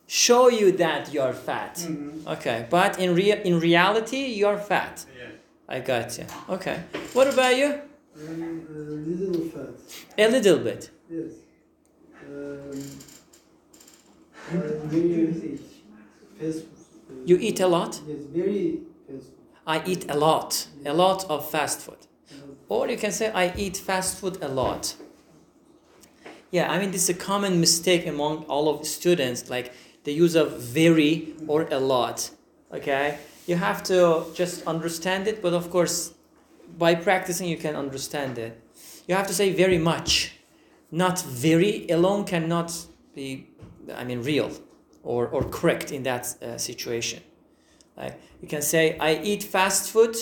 show 0.07 0.51
you 0.51 0.73
that 0.77 1.13
you're 1.15 1.33
fat. 1.33 1.79
mhm. 1.79 2.27
Okay, 2.27 2.67
but 2.71 2.99
in 2.99 3.15
real 3.17 3.39
in 3.45 3.61
reality 3.61 4.17
you're 4.41 4.59
fat. 4.59 5.07
Yeah. 5.19 5.31
I 5.69 5.81
got 5.81 6.17
you. 6.19 6.27
Okay. 6.49 6.81
What 7.13 7.29
about 7.33 7.57
you? 7.57 7.81
I'm 8.17 8.67
a 8.71 8.79
little 8.79 9.41
fat. 9.51 9.75
A 10.19 10.29
little 10.31 10.59
bit. 10.59 10.91
Yes. 11.11 11.33
Um, 12.29 12.83
I 14.49 14.57
very 14.87 15.59
fast 16.39 16.65
food. 17.09 17.29
You 17.29 17.37
eat 17.41 17.61
a 17.61 17.67
lot? 17.67 18.01
Yes, 18.07 18.19
very 18.33 18.81
fast 19.09 19.27
food. 19.27 19.33
I 19.67 19.83
eat 19.87 20.11
a 20.11 20.17
lot. 20.17 20.69
A 20.85 20.93
lot 20.95 21.29
of 21.29 21.51
fast 21.51 21.81
food. 21.81 21.97
Uh, 22.31 22.35
Or 22.69 22.89
you 22.89 22.97
can 22.97 23.13
say 23.13 23.31
I 23.33 23.53
eat 23.57 23.77
fast 23.77 24.19
food 24.19 24.39
a 24.43 24.49
lot. 24.49 24.95
Yeah, 26.53 26.71
I 26.73 26.79
mean 26.79 26.91
this 26.93 27.03
is 27.09 27.11
a 27.11 27.19
common 27.19 27.61
mistake 27.61 28.07
among 28.07 28.45
all 28.45 28.69
of 28.69 28.87
students 28.87 29.51
like 29.51 29.73
the 30.05 30.13
use 30.13 30.37
of 30.37 30.61
very 30.61 31.35
or 31.49 31.63
a 31.71 31.79
lot. 31.79 32.31
Okay? 32.73 33.19
You 33.47 33.57
have 33.57 33.83
to 33.85 34.27
just 34.35 34.67
understand 34.67 35.29
it, 35.29 35.41
but 35.41 35.55
of 35.55 35.71
course 35.71 36.13
by 36.79 36.95
practicing 36.95 37.49
you 37.49 37.57
can 37.57 37.77
understand 37.77 38.39
it. 38.39 38.61
You 39.07 39.15
have 39.15 39.27
to 39.29 39.35
say 39.35 39.53
very 39.53 39.79
much. 39.79 40.33
Not 40.91 41.21
very 41.23 41.89
alone 41.89 42.25
cannot 42.25 42.73
be 43.15 43.49
I 43.95 44.05
mean 44.05 44.23
real 44.23 44.51
or 45.03 45.29
or 45.29 45.43
correct 45.45 45.93
in 45.93 46.03
that 46.05 46.25
uh, 46.43 46.59
situation. 46.59 47.23
Like 47.97 48.21
you 48.43 48.49
can 48.49 48.63
say 48.63 48.97
I 48.99 49.21
eat 49.23 49.43
fast 49.43 49.91
food 49.91 50.17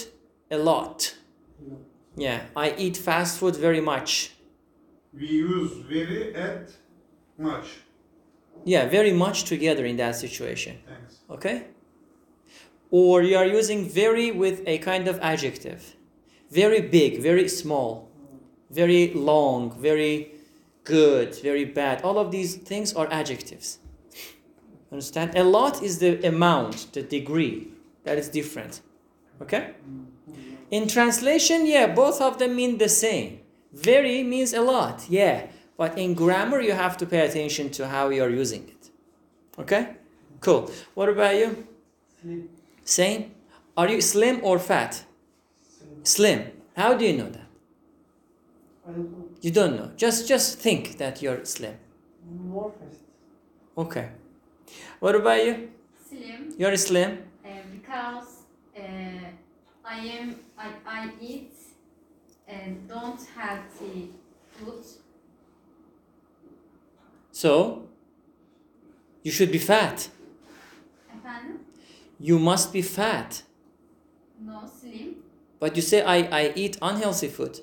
a 0.51 0.59
lot. 0.59 1.15
Yeah. 1.61 1.77
Yeah, 2.17 2.41
I 2.55 2.75
eat 2.79 2.97
fast 2.97 3.39
food 3.39 3.57
very 3.57 3.81
much. 3.81 4.33
We 5.13 5.27
use 5.27 5.73
very 5.89 6.35
at 6.35 6.71
much. 7.39 7.67
Yeah, 8.65 8.89
very 8.89 9.13
much 9.13 9.45
together 9.45 9.85
in 9.85 9.97
that 9.97 10.17
situation. 10.17 10.79
Thanks. 10.87 11.19
Okay? 11.29 11.65
Or 12.95 13.23
you 13.23 13.37
are 13.37 13.45
using 13.61 13.89
very 13.89 14.31
with 14.31 14.63
a 14.69 14.79
kind 14.79 15.09
of 15.09 15.19
adjective. 15.21 15.97
Very 16.53 16.81
big, 16.81 17.21
very 17.21 17.49
small, 17.49 18.09
very 18.71 19.13
long, 19.13 19.73
very 19.81 20.31
good, 20.85 21.35
very 21.43 21.65
bad. 21.65 22.03
All 22.03 22.21
of 22.21 22.31
these 22.31 22.55
things 22.55 22.95
are 22.95 23.09
adjectives. 23.11 23.79
Understand? 24.93 25.37
A 25.37 25.43
lot 25.43 25.83
is 25.83 25.99
the 25.99 26.25
amount, 26.25 26.93
the 26.93 27.03
degree. 27.03 27.67
That 28.05 28.17
is 28.17 28.29
different. 28.29 28.81
Okay? 29.43 29.75
In 30.71 30.87
translation, 30.87 31.67
yeah, 31.67 31.93
both 31.93 32.21
of 32.21 32.39
them 32.39 32.55
mean 32.55 32.79
the 32.79 32.89
same. 32.89 33.41
Very 33.73 34.23
means 34.23 34.53
a 34.55 34.61
lot, 34.61 35.07
yeah. 35.09 35.49
But 35.77 35.99
in 35.99 36.15
grammar, 36.15 36.61
you 36.61 36.75
have 36.75 36.97
to 36.99 37.07
pay 37.07 37.27
attention 37.27 37.71
to 37.71 37.89
how 37.89 38.11
you 38.11 38.23
are 38.23 38.31
using 38.31 38.69
it. 38.69 38.91
Okay? 39.59 39.97
Cool. 40.39 40.71
What 40.95 41.09
about 41.09 41.35
you? 41.35 41.67
Sleep. 42.85 43.07
Same? 43.09 43.35
Are 43.77 43.89
you 43.89 44.01
slim 44.01 44.41
or 44.43 44.59
fat? 44.59 45.05
Slim. 46.03 46.51
How 46.77 46.95
do 46.97 47.05
you 47.05 47.17
know 47.17 47.31
that? 47.31 47.47
I 48.87 48.93
don't 48.93 49.11
know. 49.11 49.25
You 49.41 49.51
don't 49.51 49.77
know. 49.77 49.91
Just 49.97 50.29
just 50.29 50.59
think 50.59 50.99
that 50.99 51.23
you're 51.23 51.45
slim. 51.45 51.77
More. 52.27 52.73
Okay. 53.77 54.09
What 55.01 55.15
about 55.15 55.45
you? 55.45 55.71
Slim. 56.09 56.55
You're 56.59 56.77
slim? 56.77 57.19
Uh, 57.45 57.49
because 57.73 58.43
uh, 58.77 58.81
I 59.85 59.97
am 59.99 60.37
I, 60.59 60.69
I 60.87 61.11
eat 61.21 61.53
and 62.47 62.89
don't 62.89 63.21
healthy 63.37 64.11
food. 64.53 64.85
So 67.33 67.89
you 69.23 69.33
should 69.33 69.51
be 69.51 69.59
fat. 69.59 70.09
Efendim? 71.11 71.64
You 72.25 72.39
must 72.39 72.73
be 72.73 72.81
fat. 72.81 73.43
No 74.39 74.67
slim. 74.67 75.17
But 75.59 75.77
you 75.77 75.83
say 75.83 76.03
I, 76.03 76.19
I 76.47 76.53
eat 76.57 76.79
unhealthy 76.81 77.29
food. 77.29 77.61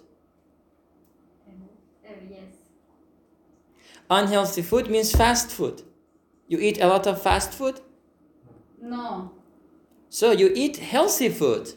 Uh, 2.06 2.12
yes. 2.30 2.56
Unhealthy 4.12 4.62
food 4.62 4.92
means 4.92 5.12
fast 5.12 5.50
food. 5.50 5.82
You 6.48 6.60
eat 6.60 6.80
a 6.82 6.88
lot 6.88 7.08
of 7.08 7.22
fast 7.22 7.52
food? 7.54 7.80
No. 8.82 9.32
So 10.10 10.32
you 10.32 10.52
eat 10.56 10.78
healthy 10.78 11.30
food. 11.30 11.74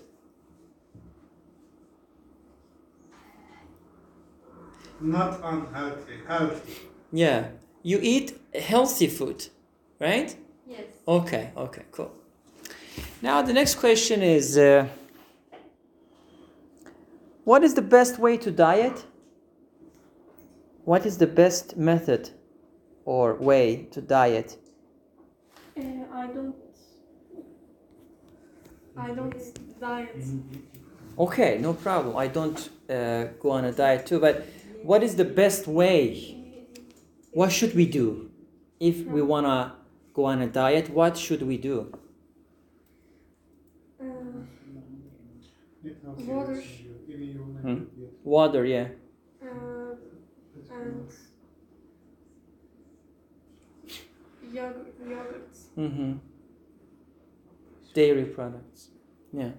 Not 5.00 5.40
unhealthy, 5.44 6.18
healthy. 6.26 6.74
Yeah. 7.12 7.50
You 7.82 7.98
eat 8.02 8.38
healthy 8.54 9.06
food, 9.08 9.46
right? 10.00 10.34
Yes. 10.66 10.86
Okay, 11.06 11.52
okay, 11.56 11.84
cool. 11.92 12.12
Now 13.22 13.42
the 13.42 13.52
next 13.52 13.76
question 13.76 14.22
is, 14.22 14.56
uh, 14.58 14.86
what 17.44 17.62
is 17.62 17.74
the 17.74 17.82
best 17.82 18.18
way 18.18 18.36
to 18.38 18.50
diet? 18.50 19.04
What 20.84 21.06
is 21.06 21.16
the 21.18 21.26
best 21.26 21.76
method 21.76 22.30
or 23.04 23.34
way 23.34 23.86
to 23.92 24.00
diet? 24.00 24.58
Uh, 25.76 25.82
I 26.12 26.26
don't. 26.26 26.54
I 28.96 29.10
don't 29.10 29.80
diet. 29.80 30.16
Okay, 31.18 31.58
no 31.58 31.72
problem. 31.74 32.16
I 32.16 32.26
don't 32.28 32.68
uh, 32.90 33.24
go 33.40 33.50
on 33.50 33.64
a 33.64 33.72
diet 33.72 34.06
too, 34.06 34.20
but 34.20 34.46
what 34.82 35.02
is 35.02 35.16
the 35.16 35.24
best 35.24 35.66
way? 35.66 36.36
What 37.32 37.50
should 37.50 37.74
we 37.74 37.86
do 37.86 38.30
if 38.78 39.04
we 39.06 39.22
wanna 39.22 39.74
go 40.12 40.24
on 40.26 40.40
a 40.42 40.46
diet? 40.46 40.90
What 40.90 41.16
should 41.16 41.42
we 41.42 41.56
do? 41.56 41.92
Uh, 44.00 44.04
Ne 44.04 44.80
tavsiye 44.80 45.73
Water. 45.84 46.52
edersin 46.52 46.84
diyor. 46.84 47.18
En 47.18 47.22
iyi 47.22 47.36
yoluna 47.36 47.58
Hı. 47.58 47.68
gidiyor. 47.74 48.10
Water, 48.24 48.64
yeah. 48.64 48.88
uh, 49.42 49.48
and 50.70 51.10
yogurt. 54.54 54.84
Yogurt. 55.10 55.56
Mm-hmm. 55.76 56.14
Dairy 57.96 58.32
products. 58.32 58.88
Yeah. 59.32 59.52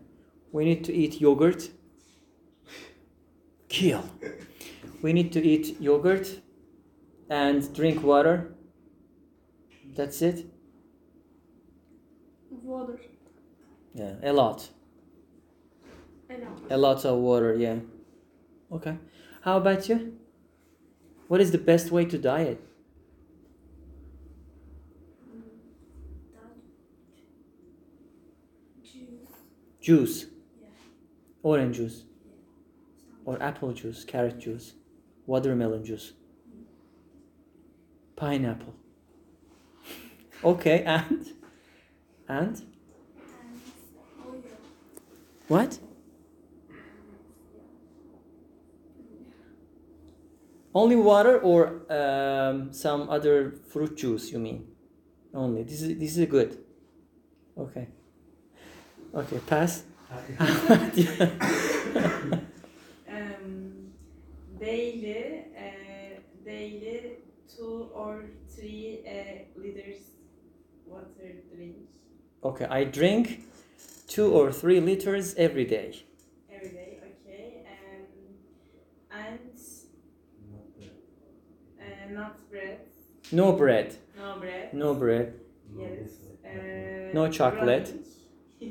We 0.51 0.65
need 0.65 0.85
to 0.85 0.91
eat 0.93 1.21
yogurt. 1.21 1.71
Kill. 3.69 4.01
We 5.03 5.13
need 5.13 5.31
to 5.33 5.39
eat 5.39 5.81
yogurt 5.81 6.41
and 7.29 7.75
drink 7.75 8.03
water. 8.03 8.55
That's 9.95 10.21
it. 10.21 10.45
Water. 12.63 12.99
Yeah, 13.93 14.15
a 14.23 14.33
lot. 14.33 14.69
A 16.69 16.77
lot 16.77 17.05
of 17.05 17.19
water, 17.19 17.53
yeah. 17.55 17.77
Okay. 18.71 18.97
How 19.41 19.57
about 19.57 19.87
you? 19.87 20.17
What 21.27 21.41
is 21.41 21.51
the 21.51 21.57
best 21.57 21.91
way 21.91 22.05
to 22.05 22.17
diet? 22.17 22.61
Juice. 28.83 29.01
Juice. 29.79 30.25
Yeah. 30.61 30.67
Orange 31.43 31.77
juice. 31.77 32.03
Or 33.25 33.41
apple 33.41 33.73
juice, 33.73 34.03
carrot 34.03 34.39
juice, 34.39 34.73
watermelon 35.25 35.83
juice, 35.83 36.13
mm. 36.49 36.63
pineapple. 38.15 38.75
Okay, 40.43 40.83
and? 40.83 41.31
And? 42.27 42.55
And 42.55 42.61
oil. 44.27 44.43
What? 45.47 45.79
Only 50.75 50.97
water 50.97 51.39
or 51.39 51.81
um, 51.89 52.73
some 52.73 53.09
other 53.09 53.53
fruit 53.71 53.95
juice, 53.95 54.31
you 54.31 54.39
mean? 54.39 54.67
Only. 55.33 55.63
This 55.63 55.81
is, 55.81 55.97
this 55.97 56.17
is 56.17 56.25
good. 56.27 56.57
Okay. 57.57 57.87
Okay, 59.13 59.39
pass. 59.47 59.83
Um, 63.07 63.91
daily, 64.59 65.45
uh, 65.57 66.19
daily 66.43 67.17
two 67.47 67.89
or 67.93 68.25
three 68.49 68.99
uh, 69.07 69.59
liters 69.59 70.01
water 70.85 71.35
drink 71.53 71.75
Okay, 72.43 72.65
I 72.65 72.83
drink 72.83 73.41
two 74.07 74.31
or 74.33 74.51
three 74.51 74.79
liters 74.79 75.33
every 75.35 75.65
day. 75.65 76.03
every 76.53 76.69
day. 76.69 76.99
Okay, 77.01 77.63
um, 77.71 78.05
and 79.11 79.39
uh, 82.07 82.13
not 82.13 82.49
bread, 82.49 82.79
No 83.31 83.53
bread. 83.53 83.95
no 84.13 84.35
bread. 84.39 84.73
No 84.73 84.93
bread. 84.93 85.33
Yes. 85.77 86.09
Uh, 86.45 86.49
No 87.13 87.29
chocolate. 87.29 87.93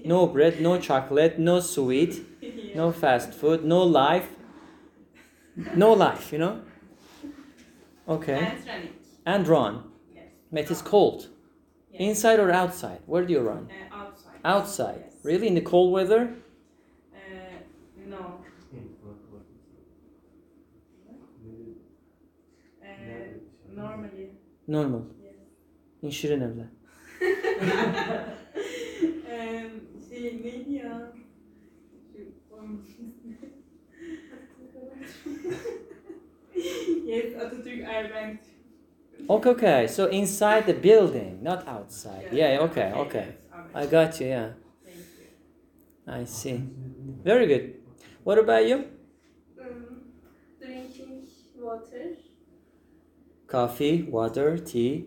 No 0.04 0.26
bread, 0.26 0.60
no 0.60 0.78
chocolate, 0.78 1.38
no 1.38 1.60
sweet, 1.60 2.14
Yeah. 2.14 2.24
no 2.74 2.92
fast 2.92 3.32
food, 3.34 3.64
no 3.64 3.82
life. 3.82 4.28
No 5.74 5.92
life, 5.92 6.32
you 6.32 6.38
know? 6.38 6.62
Okay. 8.08 8.34
And 8.34 8.66
running. 8.66 8.94
And 9.26 9.48
run. 9.48 9.84
Yes. 10.52 10.64
It 10.66 10.70
is 10.70 10.82
cold. 10.82 11.28
Yes. 11.92 12.08
Inside 12.10 12.38
or 12.40 12.50
outside? 12.50 13.00
Where 13.06 13.24
do 13.24 13.32
you 13.32 13.40
run? 13.40 13.68
Uh, 13.70 13.94
outside. 13.94 14.40
Outside. 14.44 15.00
Yes. 15.04 15.14
Really? 15.22 15.46
In 15.48 15.54
the 15.54 15.60
cold 15.62 15.92
weather? 15.92 16.34
Uh, 17.14 17.18
no. 17.96 18.44
Uh, 22.82 22.86
normally. 23.74 24.30
Normal. 24.68 25.00
Yes. 25.22 25.34
In 26.02 26.10
Şirin 26.10 26.40
evler. 26.40 26.66
Eee, 29.28 29.70
şey 30.10 30.42
neydi 30.42 30.72
ya? 30.72 31.12
Şu 32.54 33.02
yes, 37.06 37.34
Atatürk 37.36 37.80
Erbenk. 37.80 38.40
Okay, 39.28 39.52
okay. 39.52 39.88
So 39.88 40.08
inside 40.10 40.66
the 40.66 40.82
building, 40.82 41.42
not 41.42 41.68
outside. 41.68 42.28
Yeah, 42.32 42.62
okay, 42.64 42.92
okay. 42.92 43.26
I 43.74 43.86
got 43.86 44.20
you, 44.20 44.28
yeah. 44.28 44.50
Thank 44.84 45.06
you. 45.18 46.22
I 46.22 46.26
see. 46.26 46.60
Very 47.24 47.46
good. 47.46 47.74
What 48.24 48.38
about 48.38 48.68
you? 48.68 48.76
Um, 48.76 48.84
drinking 50.60 51.26
water. 51.56 52.16
Coffee, 53.54 54.02
water, 54.02 54.58
tea, 54.58 55.04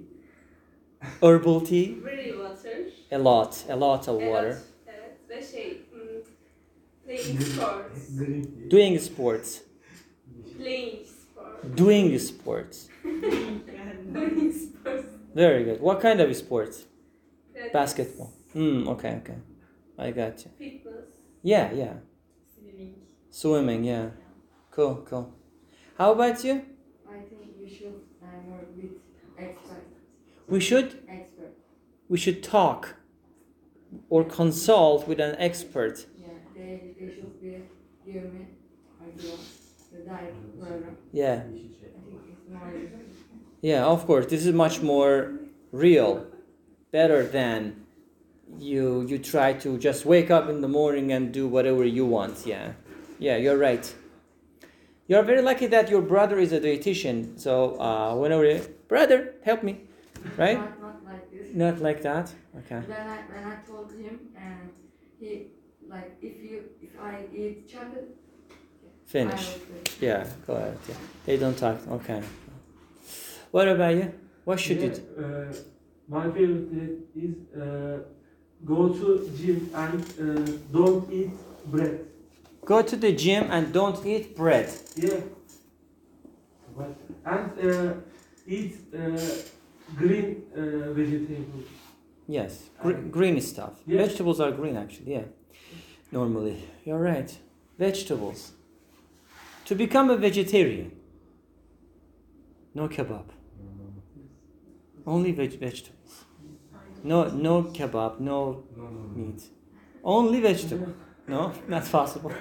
herbal 1.21 1.59
tea, 1.61 1.95
Very 1.95 2.37
water. 2.37 2.91
a 3.11 3.17
lot, 3.17 3.65
a 3.69 3.75
lot 3.75 4.07
of 4.07 4.15
Evet, 4.15 4.23
water. 4.23 4.57
Evet. 4.87 5.19
Ve 5.29 5.41
şey. 5.41 5.81
Um, 5.93 6.23
playing 7.19 7.41
sports. 7.41 7.89
Doing 8.69 8.99
sports. 8.99 9.61
Playing 10.57 11.05
sports. 11.05 11.77
Doing 11.77 12.19
sports. 12.19 12.87
Doing 14.13 14.53
sports. 14.53 15.07
Very 15.35 15.63
good. 15.65 15.81
What 15.81 16.01
kind 16.01 16.21
of 16.21 16.35
sports? 16.35 16.85
Practice, 17.53 17.73
Basketball. 17.73 18.31
Hmm, 18.53 18.87
okay, 18.87 19.15
okay. 19.21 19.35
I 19.97 20.11
got 20.11 20.45
you. 20.45 20.51
Fitness. 20.57 21.09
Yeah, 21.43 21.71
yeah. 21.73 21.93
Swimming. 22.55 22.95
Swimming, 23.29 23.83
yeah. 23.83 24.09
Cool, 24.71 25.03
cool. 25.09 25.33
How 25.97 26.13
about 26.13 26.43
you? 26.43 26.61
I 27.09 27.19
think 27.29 27.57
you 27.59 27.67
should 27.67 28.16
work 28.49 28.67
with 28.75 28.91
expert. 29.37 29.85
We 30.47 30.59
should 30.59 31.03
Expert. 31.09 31.53
we 32.09 32.17
should 32.17 32.43
talk 32.43 32.95
or 34.09 34.23
consult 34.23 35.07
with 35.07 35.19
an 35.19 35.35
expert. 35.39 36.05
Yeah, 36.17 36.27
they, 36.55 36.93
they 36.99 37.13
should 37.13 37.41
be 37.41 37.63
give 38.05 38.33
me 38.33 38.47
the 39.91 39.99
diet 39.99 40.59
program. 40.59 40.97
Yeah. 41.11 41.33
I 41.33 41.39
think 41.41 41.71
it's 41.81 42.49
more 42.49 42.61
Yeah, 43.61 43.85
of 43.85 44.05
course. 44.05 44.25
This 44.27 44.45
is 44.45 44.53
much 44.53 44.81
more 44.81 45.33
real, 45.71 46.25
better 46.91 47.23
than 47.23 47.83
you 48.59 49.05
you 49.07 49.17
try 49.17 49.53
to 49.53 49.77
just 49.77 50.05
wake 50.05 50.31
up 50.31 50.49
in 50.49 50.61
the 50.61 50.67
morning 50.67 51.11
and 51.11 51.33
do 51.33 51.47
whatever 51.47 51.83
you 51.83 52.05
want. 52.05 52.45
Yeah, 52.45 52.73
yeah, 53.19 53.37
you're 53.37 53.57
right. 53.57 53.93
You're 55.07 55.23
very 55.23 55.41
lucky 55.41 55.67
that 55.67 55.89
your 55.89 56.01
brother 56.01 56.37
is 56.39 56.51
a 56.51 56.59
dietitian. 56.59 57.39
So 57.39 57.79
uh, 57.79 58.15
whenever 58.15 58.45
you, 58.45 58.61
brother, 58.87 59.35
help 59.43 59.63
me, 59.63 59.81
right? 60.37 60.61
Not, 60.61 60.79
not 60.81 61.03
like 61.05 61.31
this. 61.31 61.55
Not 61.55 61.79
like 61.79 62.01
that. 62.03 62.33
Okay. 62.59 62.81
When 62.85 62.97
I 62.97 63.17
when 63.33 63.43
I 63.53 63.55
told 63.65 63.91
him 63.91 64.19
and 64.35 64.69
he 65.19 65.47
like 65.89 66.17
if 66.21 66.35
you 66.43 66.63
if 66.81 66.91
I 66.99 67.25
eat 67.33 67.67
chocolate 67.69 68.17
Finish. 69.05 69.55
I. 69.55 69.59
Yeah, 70.01 70.27
go 70.45 70.53
ahead. 70.55 70.77
Yeah. 70.89 70.95
They 71.25 71.37
don't 71.37 71.57
talk. 71.57 71.77
Okay. 71.89 72.21
What 73.51 73.67
about 73.67 73.95
you? 73.95 74.13
What 74.45 74.59
should 74.59 74.81
you 74.81 74.89
do? 74.89 75.01
Uh, 75.23 75.53
my 76.07 76.23
favorite 76.31 76.69
is 77.15 77.35
uh, 77.59 77.99
go 78.65 78.89
to 78.89 79.29
gym 79.37 79.69
and 79.73 80.01
uh, 80.01 80.51
don't 80.71 81.11
eat 81.11 81.31
bread. 81.65 82.05
Go 82.67 82.81
to 82.81 82.97
the 82.97 83.13
gym 83.13 83.47
and 83.49 83.71
don't 83.71 84.05
eat 84.05 84.35
bread. 84.35 84.69
Yeah. 84.97 85.21
And 87.25 87.51
uh, 87.59 87.93
eat 88.45 88.75
uh, 88.93 89.17
green 89.95 90.43
uh, 90.53 90.91
vegetables. 90.93 91.65
Yes, 92.27 92.69
gre- 92.81 93.07
green 93.17 93.39
stuff. 93.39 93.73
Yeah. 93.85 94.05
Vegetables 94.05 94.41
are 94.41 94.51
green 94.51 94.75
actually, 94.75 95.13
yeah. 95.13 95.23
Normally. 96.11 96.57
You're 96.83 96.99
right. 96.99 97.31
Vegetables. 97.79 98.51
To 99.65 99.75
become 99.75 100.09
a 100.09 100.17
vegetarian. 100.17 100.91
No 102.73 102.89
kebab. 102.89 103.27
Only 105.05 105.31
veg- 105.31 105.57
vegetables. 105.57 106.25
No 107.01 107.29
no 107.29 107.63
kebab, 107.63 108.19
no 108.19 108.63
meat. 109.15 109.41
Only 110.03 110.41
vegetable. 110.41 110.93
No, 111.27 111.53
not 111.67 111.85
possible. 111.91 112.31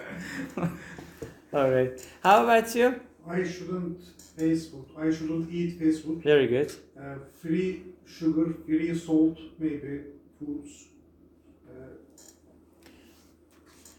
All 1.52 1.70
right. 1.70 1.90
How 2.22 2.44
about 2.44 2.74
you? 2.74 3.00
I 3.28 3.42
shouldn't 3.42 4.00
fast 4.38 4.70
food. 4.70 4.86
I 4.98 5.10
shouldn't 5.10 5.50
eat 5.50 5.78
fast 5.80 6.04
food. 6.04 6.22
Very 6.22 6.46
good. 6.46 6.72
Uh, 6.98 7.16
free 7.42 7.82
sugar, 8.06 8.54
free 8.64 8.94
salt, 8.96 9.38
maybe 9.58 10.02
foods. 10.38 10.84
Uh, 11.68 11.72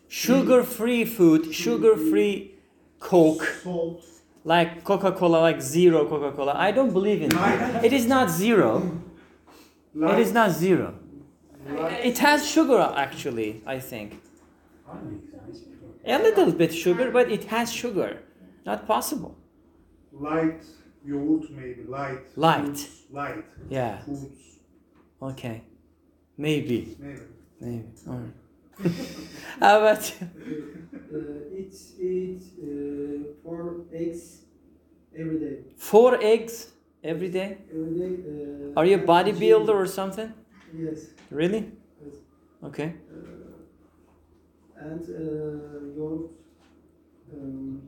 Sugar-free 0.08 1.06
food, 1.06 1.54
sugar-free 1.54 2.56
Coke, 3.00 3.44
Salt. 3.64 4.04
like 4.46 4.84
Coca-Cola, 4.84 5.38
like 5.40 5.62
zero 5.62 6.06
Coca-Cola. 6.08 6.54
I 6.56 6.72
don't 6.72 6.92
believe 6.94 7.22
in 7.22 7.30
that. 7.30 7.84
It 7.84 7.94
is 7.94 8.06
not 8.08 8.30
zero. 8.30 9.00
It 9.94 10.20
is 10.20 10.32
not 10.32 10.52
zero. 10.52 10.96
It 11.68 12.18
has 12.20 12.50
sugar 12.50 12.80
actually, 12.96 13.62
I 13.66 13.80
think. 13.80 14.22
A 16.06 16.18
little 16.20 16.52
bit 16.52 16.74
sugar, 16.74 17.12
but 17.12 17.30
it 17.32 17.44
has 17.46 17.72
sugar. 17.72 18.20
Not 18.66 18.88
possible. 18.88 19.36
light 20.12 20.64
yogurt, 21.06 21.50
maybe 21.52 21.84
light. 21.88 22.26
Light. 22.36 22.66
Foods, 22.66 23.04
light 23.12 23.46
Yeah. 23.70 24.00
foods, 24.06 24.60
Okay. 25.22 25.58
Maybe. 26.38 26.80
maybe. 27.00 27.22
Maybe. 27.62 27.86
Alright. 28.08 28.36
How 29.62 29.80
about 29.80 30.04
you? 30.14 30.28
Uh, 31.16 31.58
eat 31.60 31.76
eat 32.00 32.42
uh, 32.62 33.34
four 33.44 33.86
eggs 33.94 34.22
every 35.22 35.40
day. 35.46 35.56
Four 35.78 36.12
eggs 36.34 36.56
every 37.04 37.30
day? 37.30 37.50
Every 37.72 37.96
day. 38.04 38.14
Uh, 38.30 38.78
Are 38.80 38.86
you 38.86 38.96
a 38.98 39.06
bodybuilder 39.14 39.74
or 39.84 39.88
something? 39.88 40.30
Yes. 40.84 41.00
Really? 41.32 41.64
yes. 42.04 42.16
Okay. 42.64 42.90
Uh, 42.94 43.37
and 44.80 45.02
uh, 45.02 45.96
your 45.96 46.30
um, 47.34 47.82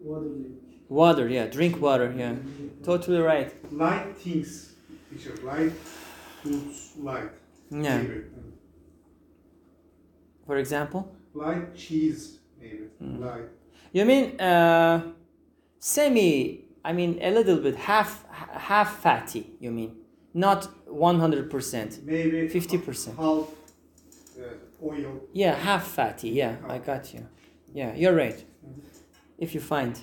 water 0.00 0.28
drink. 0.28 0.54
Water, 0.88 1.28
yeah. 1.28 1.46
Drink 1.46 1.80
water, 1.80 2.14
yeah. 2.16 2.34
Totally 2.84 3.18
right. 3.18 3.52
Light 3.72 4.16
things, 4.16 4.74
teacher. 5.10 5.34
Light 5.42 5.72
foods, 6.42 6.92
light. 6.98 7.30
Yeah. 7.70 7.98
Maybe. 7.98 8.24
For 10.46 10.56
example? 10.58 11.16
Light 11.34 11.74
cheese, 11.74 12.38
maybe. 12.60 12.84
Mm. 13.02 13.20
Light. 13.20 13.44
You 13.92 14.04
mean 14.04 14.40
uh, 14.40 15.02
semi? 15.78 16.64
I 16.84 16.92
mean 16.92 17.18
a 17.22 17.30
little 17.30 17.58
bit 17.58 17.76
half 17.76 18.24
half 18.30 18.98
fatty. 18.98 19.46
You 19.60 19.70
mean 19.70 19.96
not 20.34 20.68
one 20.86 21.20
hundred 21.20 21.48
percent. 21.50 22.00
Maybe 22.04 22.48
50%. 22.48 23.16
half 23.16 23.18
uh, 23.18 23.42
oil. 24.82 25.20
Yeah, 25.32 25.54
half 25.54 25.86
fatty. 25.86 26.30
Yeah, 26.30 26.56
I 26.68 26.78
got 26.78 27.12
you. 27.14 27.26
Yeah, 27.72 27.94
you're 27.94 28.14
right. 28.14 28.44
If 29.38 29.54
you 29.54 29.60
find 29.60 29.98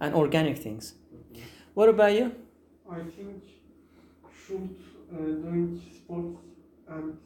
and 0.00 0.14
organic 0.14 0.58
things. 0.58 0.94
What 1.74 1.88
about 1.88 2.12
you? 2.12 2.32
I 2.90 3.00
think 3.00 3.42
should 4.46 4.76
uh, 5.12 5.16
doing 5.16 5.80
sports 5.96 6.40
and 6.88 7.18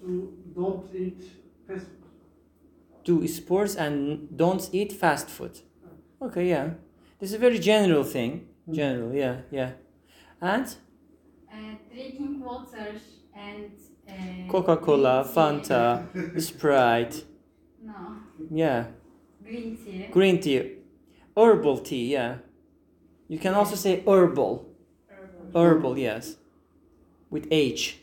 to 0.00 0.32
don't 0.54 0.84
eat 0.94 1.22
fast 1.66 1.86
food. 1.86 2.12
Do 3.04 3.26
sports 3.26 3.74
and 3.76 4.28
don't 4.36 4.68
eat 4.72 4.92
fast 4.92 5.28
food. 5.28 5.60
Okay, 6.20 6.48
yeah. 6.48 6.70
This 7.18 7.30
is 7.30 7.34
a 7.36 7.38
very 7.38 7.58
general 7.58 8.04
thing. 8.04 8.48
General, 8.70 9.14
yeah, 9.14 9.36
yeah. 9.50 9.70
And 10.40 10.66
Uh, 11.50 11.74
drinking 11.90 12.40
water 12.40 12.92
and 13.34 13.70
uh, 14.08 14.12
Coca-Cola. 14.48 15.24
Fanta, 15.34 16.04
Sprite. 16.40 17.24
No, 17.82 17.92
Yeah. 18.50 18.86
green 19.42 19.76
tea. 19.76 20.06
Green 20.10 20.40
tea, 20.40 20.76
herbal 21.36 21.78
tea, 21.78 22.12
yeah. 22.12 22.38
You 23.28 23.38
can 23.38 23.54
also 23.54 23.76
say 23.76 24.02
herbal. 24.06 24.66
Herbal, 25.54 25.98
yes. 25.98 26.36
With 27.30 27.46
H. 27.50 27.98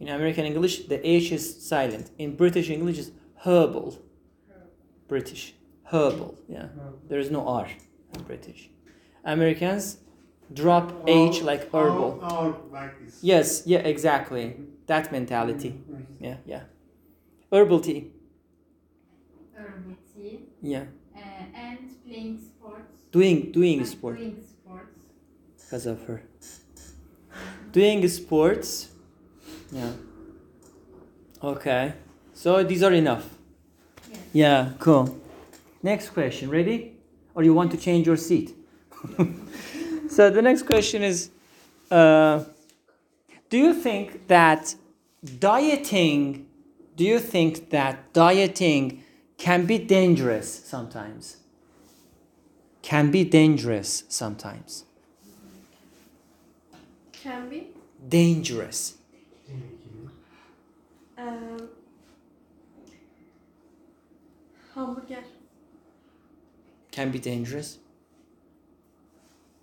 In 0.00 0.08
American 0.08 0.44
English, 0.46 0.86
the 0.86 0.98
H 1.06 1.32
is 1.32 1.44
silent. 1.68 2.10
In 2.18 2.36
British 2.36 2.70
English, 2.70 2.98
it's 2.98 3.10
herbal. 3.44 3.98
British. 5.08 5.54
Herbal, 5.84 6.34
yeah. 6.48 6.68
There 7.08 7.18
is 7.18 7.30
no 7.30 7.46
R 7.48 7.68
in 8.14 8.22
British. 8.22 8.70
Americans 9.24 9.98
drop 10.52 10.92
H 11.08 11.42
like 11.42 11.70
herbal. 11.72 12.10
Like 12.72 13.04
this. 13.04 13.18
Yes, 13.22 13.62
yeah, 13.66 13.80
exactly. 13.80 14.56
That 14.90 15.12
mentality. 15.12 15.72
Yeah, 16.18 16.38
yeah. 16.44 16.62
Herbal 17.52 17.80
tea. 17.80 18.10
Herbal 19.56 19.96
tea. 20.12 20.40
Yeah. 20.62 20.84
Uh, 21.14 21.18
and 21.54 21.78
playing 22.04 22.40
sports. 22.40 22.98
Doing 23.12 23.52
doing 23.52 23.78
And 23.78 23.86
sport. 23.88 24.18
Doing 24.18 24.42
sports. 24.42 24.98
because 25.60 25.86
of 25.86 26.02
her. 26.06 26.22
Doing 27.72 28.06
sports. 28.08 28.88
Yeah. 29.72 29.92
Okay. 31.42 31.92
So 32.34 32.62
these 32.64 32.82
are 32.82 32.92
enough. 32.92 33.28
Yes. 34.10 34.20
Yeah, 34.32 34.70
cool. 34.78 35.16
Next 35.82 36.10
question. 36.10 36.50
Ready? 36.50 36.96
Or 37.34 37.42
you 37.42 37.54
want 37.54 37.70
to 37.72 37.76
change 37.76 38.06
your 38.06 38.16
seat? 38.16 38.54
so 40.10 40.30
the 40.30 40.42
next 40.42 40.64
question 40.64 41.02
is 41.02 41.30
uh, 41.90 42.44
Do 43.48 43.58
you 43.58 43.74
think 43.74 44.26
that 44.28 44.74
dieting, 45.24 46.46
do 46.96 47.04
you 47.04 47.18
think 47.18 47.70
that 47.70 48.12
dieting 48.12 49.04
can 49.36 49.66
be 49.66 49.78
dangerous 49.78 50.52
sometimes? 50.66 51.38
Can 52.82 53.10
be 53.10 53.24
dangerous 53.24 54.04
sometimes. 54.08 54.84
Can 57.12 57.48
be. 57.48 57.68
Dangerous. 58.08 58.94
Um, 61.18 61.68
hamburger. 64.74 65.22
Can 66.90 67.10
be 67.10 67.18
dangerous. 67.18 67.78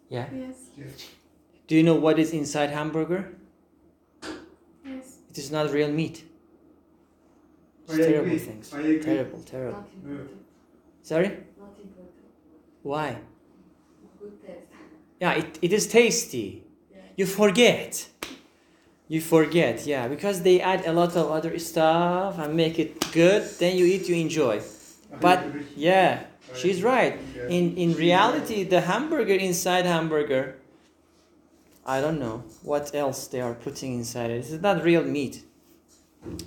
Yeah. 0.09 0.27
Yes. 0.33 0.55
Do 1.67 1.75
you 1.75 1.83
know 1.83 1.95
what 1.95 2.19
is 2.19 2.31
inside 2.31 2.69
hamburger? 2.69 3.33
Yes. 5.37 5.45
It 5.45 5.47
is 5.47 5.51
not 5.51 5.71
real 5.71 5.91
meat. 5.91 6.23
It's 7.83 7.93
I 7.93 7.97
terrible 7.97 8.25
agree. 8.25 8.37
things. 8.39 8.69
Terrible, 9.05 9.39
terrible. 9.43 9.85
Not. 10.03 10.27
Sorry? 11.03 11.27
Not. 11.29 11.37
Why? 12.83 13.17
Good. 14.19 14.57
Yeah, 15.21 15.33
it, 15.33 15.59
it 15.61 15.73
is 15.73 15.87
tasty. 15.87 16.63
Yeah. 16.91 17.01
You 17.15 17.25
forget. 17.25 18.09
You 19.09 19.21
forget, 19.21 19.85
yeah, 19.85 20.09
because 20.09 20.41
they 20.41 20.59
add 20.59 20.85
a 20.85 20.91
lot 20.91 21.15
of 21.15 21.31
other 21.31 21.57
stuff 21.59 22.37
and 22.39 22.55
make 22.57 22.77
it 22.77 23.09
good. 23.13 23.43
Then 23.57 23.77
you 23.77 23.85
eat, 23.85 24.09
you 24.09 24.15
enjoy. 24.15 24.61
But 25.21 25.45
yeah, 25.77 26.23
she's 26.53 26.83
right. 26.83 27.17
In 27.47 27.77
in 27.77 27.93
reality, 27.93 28.65
the 28.65 28.81
hamburger 28.81 29.33
inside 29.35 29.85
hamburger, 29.85 30.56
I 31.87 32.01
don't 32.01 32.19
know 32.19 32.43
what 32.63 32.93
else 32.93 33.27
they 33.27 33.41
are 33.41 33.53
putting 33.55 33.93
inside 33.95 34.29
it. 34.29 34.39
It's 34.51 34.61
not 34.61 34.83
real 34.83 35.03
meat. 35.03 35.43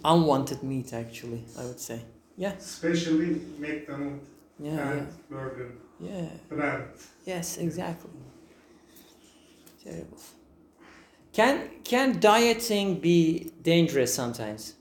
Unwanted 0.05 0.63
meat, 0.63 0.93
actually, 0.93 1.45
I 1.59 1.65
would 1.65 1.81
say. 1.81 2.03
Yeah, 2.37 2.53
Especially 2.53 3.41
McDonald's 3.59 4.29
yeah, 4.59 4.75
yeah. 4.75 4.91
and 4.93 5.09
Burger 5.29 5.73
yeah. 6.01 6.29
brand. 6.49 6.85
Yes, 7.27 7.59
exactly. 7.59 8.11
Terrible. 9.83 10.19
Can 11.33 11.69
can 11.85 12.21
dieting 12.21 13.01
be 13.01 13.51
dangerous. 13.63 14.15
Sometimes 14.15 14.75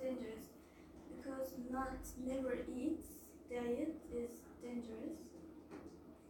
dangerous 0.00 0.44
because 1.16 1.48
not 1.70 1.96
never 2.26 2.58
eat 2.76 3.00
diet 3.50 3.94
is 4.12 4.30
dangerous 4.62 5.18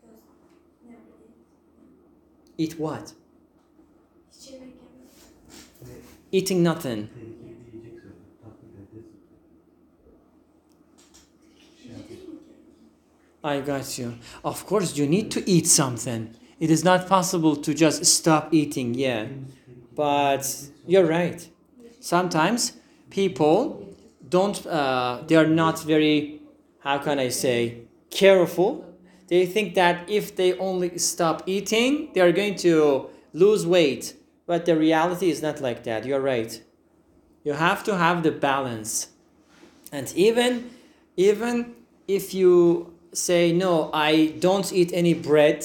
because 0.01 0.21
never 0.87 1.17
eat. 2.59 2.79
What? 2.79 3.13
Eating 6.33 6.63
nothing. 6.63 7.09
I 13.45 13.61
got 13.61 13.99
you. 13.99 14.15
Of 14.43 14.65
course, 14.65 14.97
you 14.97 15.07
need 15.07 15.31
to 15.33 15.49
eat 15.49 15.67
something. 15.67 16.35
It 16.59 16.71
is 16.71 16.83
not 16.83 17.07
possible 17.07 17.57
to 17.57 17.75
just 17.75 18.07
stop 18.07 18.55
eating, 18.55 18.95
yeah. 18.95 19.27
But 19.95 20.51
you're 20.87 21.05
right. 21.07 21.47
Sometimes 22.01 22.73
people 23.11 23.95
don't, 24.29 24.67
uh, 24.67 25.23
they 25.27 25.37
are 25.37 25.47
not 25.47 25.83
very, 25.83 26.41
how 26.81 26.99
can 26.99 27.19
I 27.19 27.29
say, 27.29 27.83
careful. 28.11 28.94
They 29.29 29.47
think 29.47 29.75
that 29.75 30.09
if 30.09 30.37
they 30.37 30.57
only 30.59 30.99
stop 30.99 31.43
eating, 31.47 32.11
they 32.15 32.21
are 32.21 32.33
going 32.33 32.57
to 32.57 33.09
lose 33.33 33.67
weight. 33.67 34.15
But 34.47 34.67
the 34.67 34.77
reality 34.77 35.31
is 35.31 35.41
not 35.41 35.61
like 35.61 35.85
that. 35.85 36.05
You're 36.05 36.21
right. 36.21 36.63
You 37.43 37.55
have 37.55 37.83
to 37.85 37.97
have 37.97 38.23
the 38.23 38.31
balance. 38.31 39.09
And 39.93 40.13
even 40.15 40.71
even 41.17 41.75
if 42.09 42.35
you 42.35 42.95
say 43.13 43.53
no, 43.53 43.91
I 43.93 44.35
don't 44.39 44.73
eat 44.73 44.91
any 44.93 45.15
bread 45.15 45.65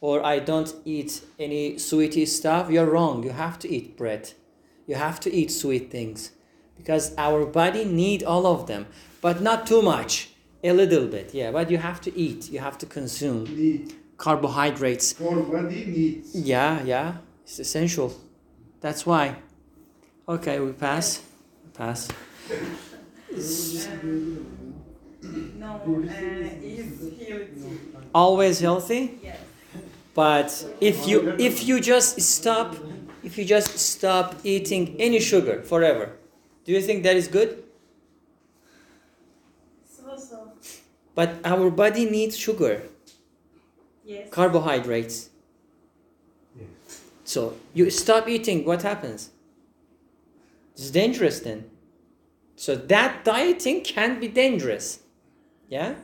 or 0.00 0.24
I 0.24 0.38
don't 0.40 0.74
eat 0.84 1.22
any 1.38 1.78
sweetie 1.78 2.26
stuff, 2.26 2.70
you're 2.70 2.90
wrong. 2.90 3.22
You 3.22 3.30
have 3.30 3.58
to 3.60 3.68
eat 3.68 3.96
bread. 3.96 4.32
You 4.86 4.96
have 4.96 5.20
to 5.20 5.32
eat 5.32 5.50
sweet 5.50 5.90
things 5.90 6.32
because 6.76 7.14
our 7.16 7.44
body 7.46 7.84
need 7.84 8.24
all 8.24 8.46
of 8.46 8.66
them, 8.66 8.86
but 9.20 9.40
not 9.40 9.66
too 9.66 9.82
much. 9.82 10.30
A 10.62 10.72
little 10.72 11.06
bit, 11.06 11.32
yeah, 11.32 11.50
but 11.50 11.70
you 11.70 11.78
have 11.78 12.00
to 12.02 12.10
eat. 12.18 12.50
You 12.50 12.58
have 12.60 12.76
to 12.78 12.86
consume 12.86 13.44
Need. 13.44 13.94
carbohydrates. 14.18 15.14
For 15.14 15.36
body 15.42 15.86
needs. 15.86 16.34
Yeah, 16.34 16.82
yeah, 16.84 17.14
it's 17.44 17.58
essential. 17.58 18.12
That's 18.80 19.06
why. 19.06 19.36
Okay, 20.28 20.60
we 20.60 20.72
pass. 20.72 21.22
Pass. 21.72 22.08
No, 25.58 25.66
uh, 25.66 26.08
healthy. 26.08 26.84
Always 28.14 28.60
healthy, 28.60 29.18
Yes. 29.22 29.38
but 30.14 30.66
if 30.80 31.06
you 31.06 31.34
if 31.38 31.64
you 31.68 31.80
just 31.80 32.20
stop, 32.20 32.74
if 33.22 33.38
you 33.38 33.44
just 33.44 33.78
stop 33.78 34.34
eating 34.44 34.96
any 34.98 35.20
sugar 35.20 35.62
forever, 35.62 36.10
do 36.64 36.72
you 36.72 36.80
think 36.82 37.02
that 37.04 37.16
is 37.16 37.28
good? 37.28 37.62
So 39.84 40.16
so. 40.16 40.52
But 41.14 41.36
our 41.44 41.70
body 41.70 42.04
needs 42.08 42.36
sugar, 42.36 42.82
Yes. 44.04 44.30
carbohydrates. 44.30 45.30
So 47.24 47.56
you 47.74 47.90
stop 47.90 48.28
eating, 48.28 48.64
what 48.64 48.82
happens? 48.82 49.30
It's 50.74 50.90
dangerous 50.90 51.40
then. 51.40 51.70
So 52.56 52.74
that 52.74 53.24
dieting 53.24 53.82
can 53.82 54.18
be 54.18 54.28
dangerous. 54.28 55.00
Yeah? 55.68 55.94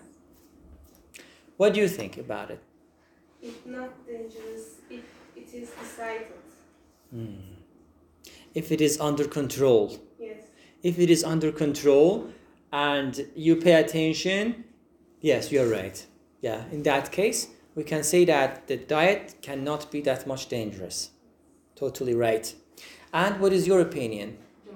What 1.57 1.75
do 1.75 1.81
you 1.81 1.89
think 1.89 2.17
about 2.19 2.51
it? 2.51 2.61
It's 3.43 3.67
not 3.67 4.07
dangerous 4.07 4.77
if 4.89 5.03
it 5.35 5.49
is 5.53 5.71
decided. 5.71 6.29
Hmm. 7.11 7.35
If 8.55 8.71
it 8.71 8.81
is 8.81 9.01
under 9.01 9.27
control. 9.27 9.99
Yes. 10.21 10.45
If 10.83 10.99
it 10.99 11.11
is 11.11 11.25
under 11.25 11.51
control 11.51 12.29
and 12.73 13.27
you 13.35 13.57
pay 13.57 13.75
attention, 13.75 14.65
yes, 15.31 15.51
you're 15.53 15.69
right. 15.81 15.97
Yeah, 16.41 16.61
in 16.71 16.83
that 16.85 17.11
case, 17.11 17.49
we 17.75 17.83
can 17.85 18.03
say 18.13 18.25
that 18.27 18.67
the 18.69 18.77
diet 18.77 19.35
cannot 19.43 19.91
be 19.91 20.01
that 20.03 20.27
much 20.27 20.49
dangerous. 20.49 21.11
Totally 21.75 22.15
right. 22.15 22.47
And 23.13 23.41
what 23.41 23.53
is 23.53 23.67
your 23.67 23.81
opinion? 23.81 24.29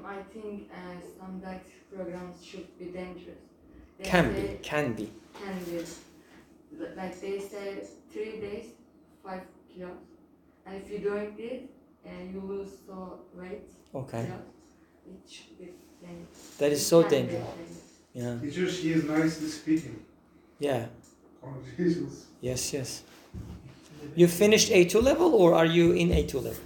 I 0.05 0.19
think 0.35 0.69
uh, 0.73 0.97
some 1.19 1.41
diet 1.41 1.67
programs 1.95 2.37
should 2.45 2.69
be 2.79 2.87
dangerous. 2.87 3.43
They 3.99 4.05
Can 4.13 4.25
say- 4.35 4.43
be, 4.43 4.59
can 4.73 4.87
be. 4.95 5.07
Can 5.43 5.57
be. 5.65 5.85
Like 6.97 7.15
they 7.21 7.39
say, 7.39 7.67
three 8.13 8.35
days, 8.47 8.67
five 9.25 9.43
kilos. 9.73 9.99
And 10.67 10.75
if 10.83 10.91
you 10.91 10.99
don't 10.99 11.39
it, 11.39 11.61
and 12.05 12.35
you 12.35 12.41
lose 12.53 12.71
so 12.87 12.97
weight, 13.39 13.69
Okay. 13.95 14.25
kilos, 14.27 14.49
it 15.11 15.31
should 15.33 15.59
be 15.59 15.69
dangerous. 16.03 16.57
That 16.59 16.73
is 16.73 16.83
so 16.87 17.03
can 17.03 17.27
be 17.27 17.33
dangerous. 17.33 17.75
Yeah. 18.21 18.39
Teacher, 18.43 18.69
she 18.71 18.93
is 18.93 19.05
nicely 19.05 19.49
speaking. 19.49 19.97
Yeah. 20.61 20.87
Oh, 21.43 21.49
Congratulations. 21.49 22.27
Yes, 22.41 22.73
yes. 22.73 23.03
You 24.15 24.29
finished 24.29 24.69
A2 24.71 25.03
level 25.03 25.35
or 25.35 25.55
are 25.55 25.67
you 25.67 25.93
in 25.93 26.09
A2 26.11 26.35
level? 26.35 26.65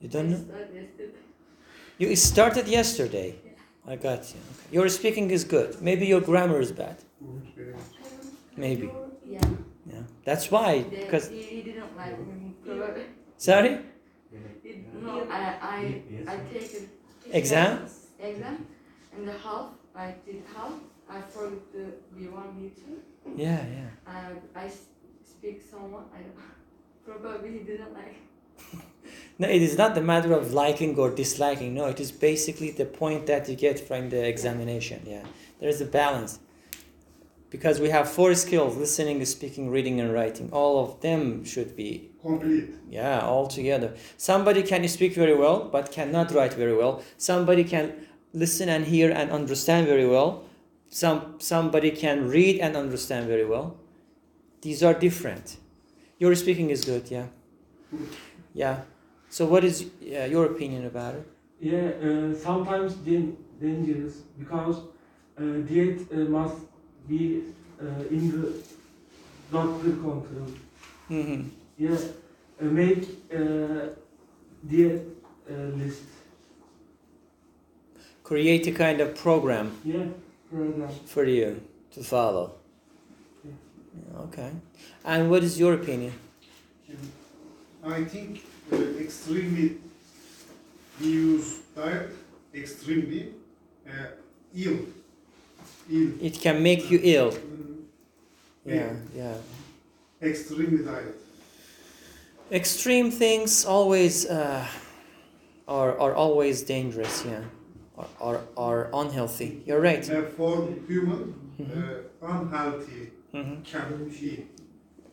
You 0.00 0.08
don't 0.08 0.30
know? 0.30 0.36
Started 0.38 0.74
yesterday. 0.74 1.18
You 1.98 2.16
started 2.16 2.68
yesterday. 2.68 3.34
I 3.86 3.96
got 3.96 4.20
you. 4.32 4.40
Okay. 4.50 4.74
Your 4.76 4.88
speaking 4.88 5.30
is 5.30 5.44
good. 5.44 5.80
Maybe 5.80 6.06
your 6.06 6.20
grammar 6.20 6.60
is 6.60 6.72
bad. 6.72 6.96
Maybe. 8.56 8.90
Yeah. 9.26 9.40
Yeah. 9.90 10.02
That's 10.24 10.50
why. 10.50 10.82
Because 10.82 11.28
he, 11.28 11.42
he 11.42 11.62
didn't 11.62 11.96
like 11.96 12.18
me. 12.18 12.54
Sorry. 13.38 13.78
No, 15.02 15.26
I, 15.30 15.40
I, 15.62 16.02
I 16.28 16.36
take. 16.52 16.88
Exam? 17.32 17.86
Exam. 18.20 18.66
And 19.16 19.26
the 19.28 19.32
half, 19.32 19.70
I 19.96 20.14
did 20.26 20.42
half. 20.54 20.72
I 21.10 21.20
forgot 21.22 21.72
the 21.72 21.84
B1, 22.16 22.46
B2. 22.58 22.80
Yeah, 23.36 23.64
yeah. 23.76 24.30
I 24.54 24.70
speak 25.24 25.62
someone, 25.70 26.04
I 26.14 26.18
don't 26.18 27.22
Probably 27.22 27.52
he 27.52 27.58
didn't 27.60 27.94
like. 27.94 28.16
No, 29.38 29.48
it 29.48 29.62
is 29.62 29.78
not 29.78 29.94
the 29.94 30.00
matter 30.02 30.32
of 30.32 30.52
liking 30.52 30.98
or 30.98 31.10
disliking. 31.10 31.72
No, 31.72 31.86
it 31.86 32.00
is 32.00 32.10
basically 32.10 32.70
the 32.72 32.84
point 32.84 33.26
that 33.26 33.48
you 33.48 33.54
get 33.54 33.78
from 33.78 34.10
the 34.10 34.26
examination. 34.26 35.02
Yeah, 35.06 35.24
there 35.60 35.68
is 35.68 35.80
a 35.80 35.86
balance. 35.86 36.40
Because 37.48 37.80
we 37.80 37.88
have 37.88 38.10
four 38.10 38.34
skills 38.34 38.76
listening, 38.76 39.24
speaking, 39.24 39.70
reading, 39.70 40.00
and 40.00 40.12
writing. 40.12 40.50
All 40.52 40.84
of 40.84 41.00
them 41.00 41.44
should 41.44 41.74
be, 41.76 42.10
Complete. 42.20 42.74
yeah, 42.90 43.20
all 43.20 43.46
together. 43.46 43.94
Somebody 44.18 44.62
can 44.62 44.86
speak 44.88 45.14
very 45.14 45.34
well, 45.34 45.68
but 45.72 45.90
cannot 45.90 46.30
write 46.32 46.52
very 46.54 46.76
well. 46.76 47.02
Somebody 47.16 47.64
can 47.64 47.94
listen 48.34 48.68
and 48.68 48.84
hear 48.84 49.10
and 49.10 49.30
understand 49.30 49.86
very 49.86 50.06
well. 50.06 50.44
Some, 50.90 51.34
somebody 51.38 51.90
can 51.90 52.28
read 52.28 52.60
and 52.60 52.76
understand 52.76 53.26
very 53.26 53.44
well. 53.44 53.76
These 54.62 54.82
are 54.82 54.94
different. 54.94 55.58
Your 56.18 56.34
speaking 56.34 56.70
is 56.70 56.84
good, 56.84 57.10
yeah. 57.10 57.26
Yeah. 58.54 58.80
So, 59.30 59.46
what 59.46 59.64
is 59.64 59.82
uh, 60.02 60.24
your 60.24 60.46
opinion 60.46 60.86
about 60.86 61.14
it? 61.14 61.26
Yeah, 61.60 61.90
uh, 62.02 62.34
sometimes 62.34 62.94
dangerous 62.94 64.14
because 64.38 64.78
uh, 65.38 65.42
diet 65.68 66.00
uh, 66.12 66.16
must 66.38 66.56
be 67.06 67.42
uh, 67.80 68.04
in 68.10 68.30
the 68.30 68.52
doctor 69.52 69.90
control. 69.90 70.50
hmm 71.08 71.42
Yeah, 71.76 71.96
uh, 72.60 72.64
make 72.64 73.04
uh, 73.34 73.88
diet 74.66 75.06
uh, 75.50 75.54
list. 75.76 76.02
Create 78.22 78.66
a 78.66 78.72
kind 78.72 79.00
of 79.00 79.14
program 79.16 79.72
Yeah, 79.84 80.04
program. 80.50 80.90
for 81.06 81.24
you 81.24 81.60
to 81.92 82.02
follow. 82.02 82.52
Yeah, 83.44 84.20
Okay. 84.24 84.50
And 85.04 85.30
what 85.30 85.42
is 85.44 85.58
your 85.58 85.74
opinion? 85.74 86.12
I 87.84 88.04
think 88.04 88.42
uh, 88.72 88.76
extremely 89.00 89.78
we 91.00 91.06
use 91.06 91.60
diet 91.76 92.10
extremely 92.54 93.32
uh, 93.86 94.06
ill. 94.54 94.78
Ill. 95.90 96.10
It 96.20 96.40
can 96.40 96.62
make 96.62 96.90
you 96.90 97.00
ill. 97.02 97.30
Mm, 97.32 97.84
Yeah, 98.66 98.92
yeah. 99.14 99.34
Extremely 100.20 100.84
diet. 100.84 101.14
Extreme 102.50 103.10
things 103.10 103.64
always 103.64 104.26
uh, 104.26 104.66
are 105.66 105.92
are 105.98 106.14
always 106.14 106.62
dangerous. 106.62 107.24
Yeah, 107.24 107.44
are 107.98 108.08
are, 108.20 108.40
are 108.56 108.90
unhealthy. 108.94 109.62
You're 109.66 109.80
right. 109.80 110.08
Uh, 110.10 110.22
for 110.36 110.68
human, 110.88 111.34
Mhm. 111.58 111.70
uh, 111.76 112.26
unhealthy 112.32 113.12
hmm 113.32 113.56
can 113.64 114.10
eat. 114.22 114.46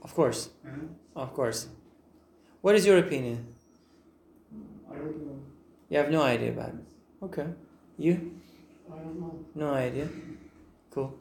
Of 0.02 0.14
course, 0.16 0.50
of 1.16 1.34
course. 1.34 1.68
What 2.62 2.76
is 2.76 2.86
your 2.86 2.98
opinion? 3.00 3.56
I 4.90 4.96
don't 4.96 5.26
know. 5.26 5.40
You 5.90 5.98
have 5.98 6.12
no 6.12 6.22
idea 6.22 6.52
about 6.52 6.70
it. 6.70 6.86
Okay. 7.24 7.48
You? 7.98 8.14
I 8.92 8.96
don't 8.98 9.20
know. 9.20 9.46
No 9.56 9.74
idea. 9.74 10.08
Cool. 10.92 11.14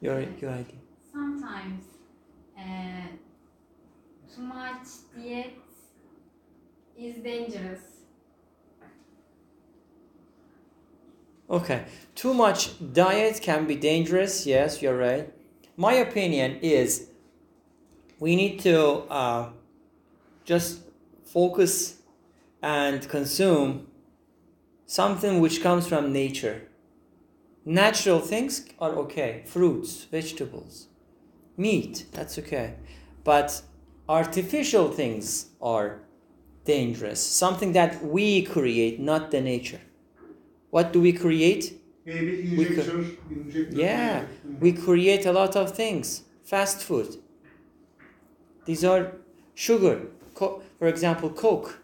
Your 0.00 0.20
your 0.40 0.50
idea. 0.50 0.80
Sometimes 1.12 1.84
uh, 2.58 3.08
too 4.34 4.42
much 4.42 4.86
diet 5.14 5.54
is 6.96 7.16
dangerous. 7.22 7.95
Okay. 11.48 11.84
Too 12.14 12.34
much 12.34 12.72
diet 12.92 13.40
can 13.40 13.66
be 13.66 13.76
dangerous. 13.76 14.46
Yes, 14.46 14.82
you're 14.82 14.96
right. 14.96 15.32
My 15.76 15.92
opinion 15.92 16.58
is 16.62 17.08
we 18.18 18.34
need 18.34 18.58
to 18.60 18.80
uh, 19.10 19.50
just 20.44 20.80
focus 21.24 22.02
and 22.62 23.06
consume 23.08 23.86
something 24.86 25.40
which 25.40 25.62
comes 25.62 25.86
from 25.86 26.12
nature. 26.12 26.62
Natural 27.64 28.20
things 28.20 28.66
are 28.80 28.92
okay 28.92 29.42
fruits, 29.44 30.04
vegetables, 30.04 30.86
meat, 31.56 32.06
that's 32.12 32.38
okay. 32.38 32.74
But 33.24 33.62
artificial 34.08 34.90
things 34.90 35.50
are 35.60 36.00
dangerous. 36.64 37.20
Something 37.20 37.72
that 37.72 38.04
we 38.04 38.42
create, 38.42 38.98
not 39.00 39.30
the 39.30 39.40
nature. 39.40 39.80
What 40.70 40.92
do 40.92 41.00
we 41.00 41.12
create? 41.12 41.80
Maybe 42.04 42.54
We 42.56 42.66
injector. 42.66 43.06
Yeah, 43.72 44.24
Mm. 44.46 44.60
we 44.60 44.72
create 44.72 45.26
a 45.26 45.32
lot 45.32 45.56
of 45.56 45.74
things. 45.74 46.22
Fast 46.44 46.82
food. 46.82 47.16
These 48.64 48.84
are 48.84 49.12
sugar. 49.54 49.96
Co- 50.34 50.62
for 50.78 50.88
example, 50.88 51.30
Coke. 51.30 51.80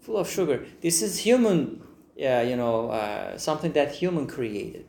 full 0.00 0.16
of 0.16 0.28
sugar. 0.28 0.66
This 0.80 1.00
is 1.00 1.18
human, 1.18 1.80
uh, 2.20 2.40
you 2.50 2.56
know, 2.56 2.90
uh, 2.90 3.38
something 3.38 3.70
that 3.72 3.92
human 3.94 4.26
created, 4.26 4.84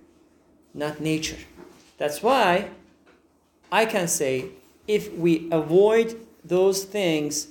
not 0.74 1.00
nature. 1.00 1.38
That's 2.00 2.24
why 2.24 2.70
I 3.72 3.86
can 3.86 4.08
say 4.08 4.46
if 4.88 5.14
we 5.14 5.48
avoid 5.52 6.16
those 6.44 6.84
things, 6.84 7.50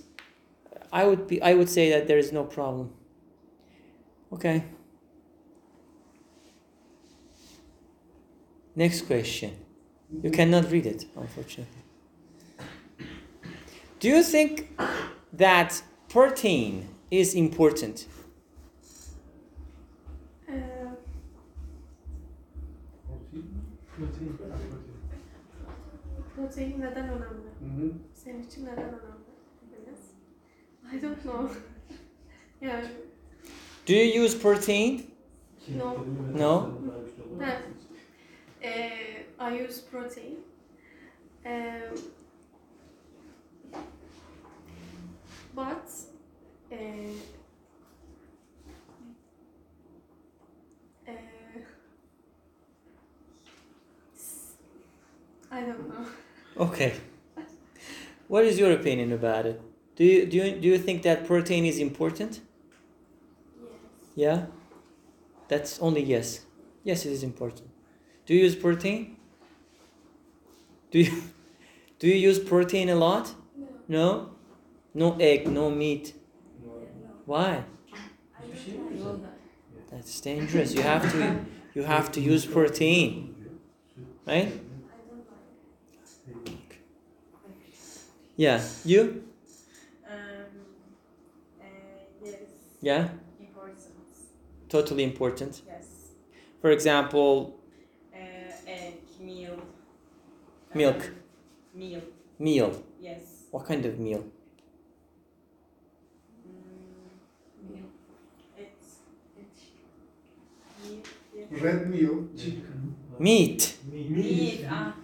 I 0.92 1.04
would 1.06 1.28
be 1.28 1.40
I 1.40 1.54
would 1.54 1.68
say 1.70 1.88
that 1.90 2.08
there 2.08 2.18
is 2.18 2.32
no 2.32 2.42
problem. 2.44 2.90
Okay. 4.32 4.64
Next 8.74 9.02
question. 9.06 9.50
You 10.22 10.30
cannot 10.30 10.70
read 10.70 10.86
it, 10.86 11.04
unfortunately. 11.16 11.82
Do 14.00 14.08
you 14.08 14.22
think 14.22 14.68
that 15.32 15.82
protein 16.08 16.88
is 17.10 17.34
important? 17.34 18.06
Uh, 20.48 20.52
Protein. 23.96 24.38
protein 26.36 26.80
neden 26.80 27.08
önemli? 27.08 27.48
Hı 27.60 27.64
hı. 27.82 27.92
Senin 28.14 28.42
için 28.42 28.64
neden 28.64 28.84
önemli? 28.84 29.22
Enes? 29.78 30.00
I 30.96 31.02
don't 31.02 31.22
know. 31.22 31.50
yeah. 32.62 32.84
Do 33.86 33.92
you 33.94 34.24
use 34.24 34.38
protein? 34.38 35.02
No. 35.78 36.06
No? 36.38 36.70
Ha. 37.40 37.52
Uh, 38.64 38.68
I 39.38 39.54
use 39.56 39.80
protein. 39.80 40.36
Um, 41.44 41.98
but 45.54 45.90
uh, 46.72 46.76
uh, 51.08 51.12
I 55.50 55.60
don't 55.60 55.88
know. 55.88 56.06
Okay. 56.58 56.94
What 58.28 58.44
is 58.44 58.58
your 58.58 58.72
opinion 58.72 59.12
about 59.12 59.46
it? 59.46 59.60
Do 59.96 60.04
you 60.04 60.26
do 60.26 60.36
you, 60.38 60.60
do 60.60 60.68
you 60.68 60.78
think 60.78 61.02
that 61.02 61.26
protein 61.26 61.64
is 61.64 61.78
important? 61.78 62.40
Yes. 64.14 64.16
Yeah? 64.16 64.46
That's 65.48 65.78
only 65.80 66.02
yes. 66.02 66.46
Yes, 66.84 67.06
it 67.06 67.12
is 67.12 67.22
important. 67.22 67.71
Do 68.26 68.34
you 68.34 68.42
use 68.42 68.54
protein? 68.54 69.16
Do 70.90 71.00
you 71.00 71.22
do 71.98 72.08
you 72.08 72.14
use 72.14 72.38
protein 72.38 72.88
a 72.88 72.94
lot? 72.94 73.34
No. 73.56 73.68
No? 73.88 74.30
No 74.94 75.16
egg, 75.18 75.48
no 75.50 75.70
meat. 75.70 76.14
No. 76.62 76.70
Why? 77.24 77.50
I 77.50 78.42
don't 78.42 79.22
like. 79.22 79.90
That's 79.90 80.20
dangerous. 80.20 80.74
You 80.74 80.82
have 80.82 81.10
to 81.12 81.44
you 81.74 81.82
have 81.82 82.12
to 82.12 82.20
use 82.20 82.44
protein. 82.46 83.34
Right? 84.26 84.52
I. 84.52 84.62
Yeah. 88.36 88.62
You? 88.84 89.24
Um, 90.08 90.16
uh, 91.60 91.64
yes, 92.24 92.34
Yeah? 92.80 93.08
Totally 94.68 95.04
important. 95.04 95.62
Yes. 95.66 95.86
For 96.60 96.70
example, 96.70 97.60
meal. 99.24 99.56
Milk. 100.74 100.96
Um, 100.96 101.12
meal. 101.74 102.00
meal. 102.38 102.82
Yes. 103.00 103.20
What 103.50 103.66
kind 103.66 103.84
of 103.86 103.98
meal? 103.98 104.24
Mm, 107.68 107.84
it's 108.58 108.96
meat. 110.82 111.06
Red 111.62 111.90
meal. 111.90 112.28
Meat. 113.18 113.76
Meat. 113.90 114.66
Ah, 114.68 114.94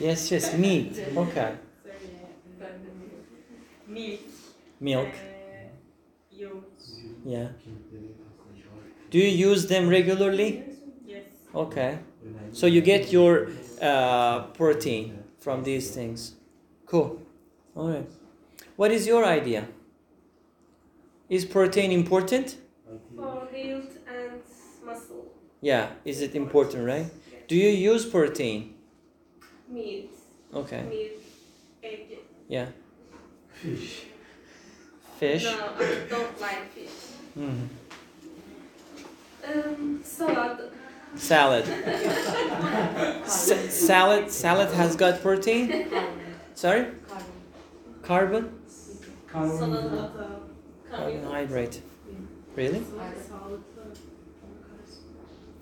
Yes, 0.00 0.30
yes, 0.30 0.54
meat. 0.56 0.92
Okay. 1.16 1.54
sorry. 1.82 2.76
Milk. 3.88 4.20
Milk. 4.80 5.08
Uh, 5.08 5.68
yogurt. 6.30 6.80
Yeah. 7.24 7.48
Do 9.10 9.18
you 9.18 9.50
use 9.50 9.66
them 9.66 9.88
regularly? 9.88 10.62
Yes. 11.06 11.24
Okay. 11.54 11.98
So 12.52 12.66
you 12.66 12.80
get 12.80 13.12
your 13.12 13.48
uh, 13.80 14.42
protein 14.54 15.22
from 15.38 15.62
these 15.62 15.90
things. 15.90 16.34
Cool. 16.86 17.20
All 17.76 17.88
right. 17.88 18.08
What 18.76 18.90
is 18.90 19.06
your 19.06 19.24
idea? 19.24 19.66
Is 21.28 21.44
protein 21.44 21.92
important? 21.92 22.56
For 23.16 23.48
health 23.54 23.98
and 24.08 24.42
muscle. 24.84 25.32
Yeah. 25.60 25.90
Is 26.04 26.20
it 26.22 26.34
important, 26.34 26.86
right? 26.86 27.06
Do 27.46 27.56
you 27.56 27.68
use 27.68 28.04
protein? 28.04 28.74
Meat. 29.68 30.10
Okay. 30.52 30.82
Meat. 30.82 31.12
Egg. 31.82 32.18
Yeah. 32.48 32.66
Fish. 33.52 34.02
Fish. 35.18 35.44
No, 35.44 35.50
I 35.78 36.08
don't 36.08 36.40
like 36.40 36.72
fish. 36.72 36.96
Mhm. 37.38 37.68
Um, 39.46 40.00
salad. 40.02 40.72
Salad. 41.16 41.64
S- 43.24 43.74
salad. 43.74 44.30
Salad 44.30 44.70
has 44.74 44.96
got 44.96 45.20
protein. 45.22 45.86
Sorry. 46.54 46.86
Carbon. 48.02 48.52
Carbon. 49.26 50.08
Carbohydrate. 50.90 51.82
Really? 52.56 52.82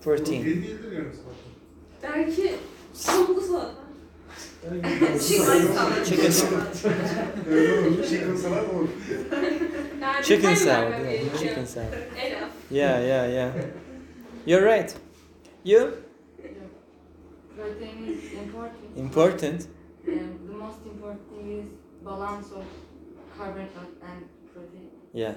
Protein. 0.01 0.43
Chicken 5.19 6.31
salad. 6.31 6.75
Chicken 10.23 10.55
salad. 10.55 11.31
Chicken 11.37 11.65
salad. 11.65 12.03
Yeah, 12.69 12.99
yeah, 12.99 13.27
yeah. 13.27 13.65
You're 14.45 14.63
right. 14.63 14.93
You? 15.63 16.03
Protein 17.55 18.05
is 18.07 18.33
important. 18.33 18.97
Important. 18.97 19.67
And 20.07 20.47
the 20.49 20.53
most 20.53 20.79
important 20.85 21.21
thing 21.29 21.59
is 21.59 21.65
balance 22.03 22.51
of 22.51 22.65
carbohydrate 23.37 23.95
and 24.01 24.25
protein. 24.53 24.89
Yeah. 25.13 25.33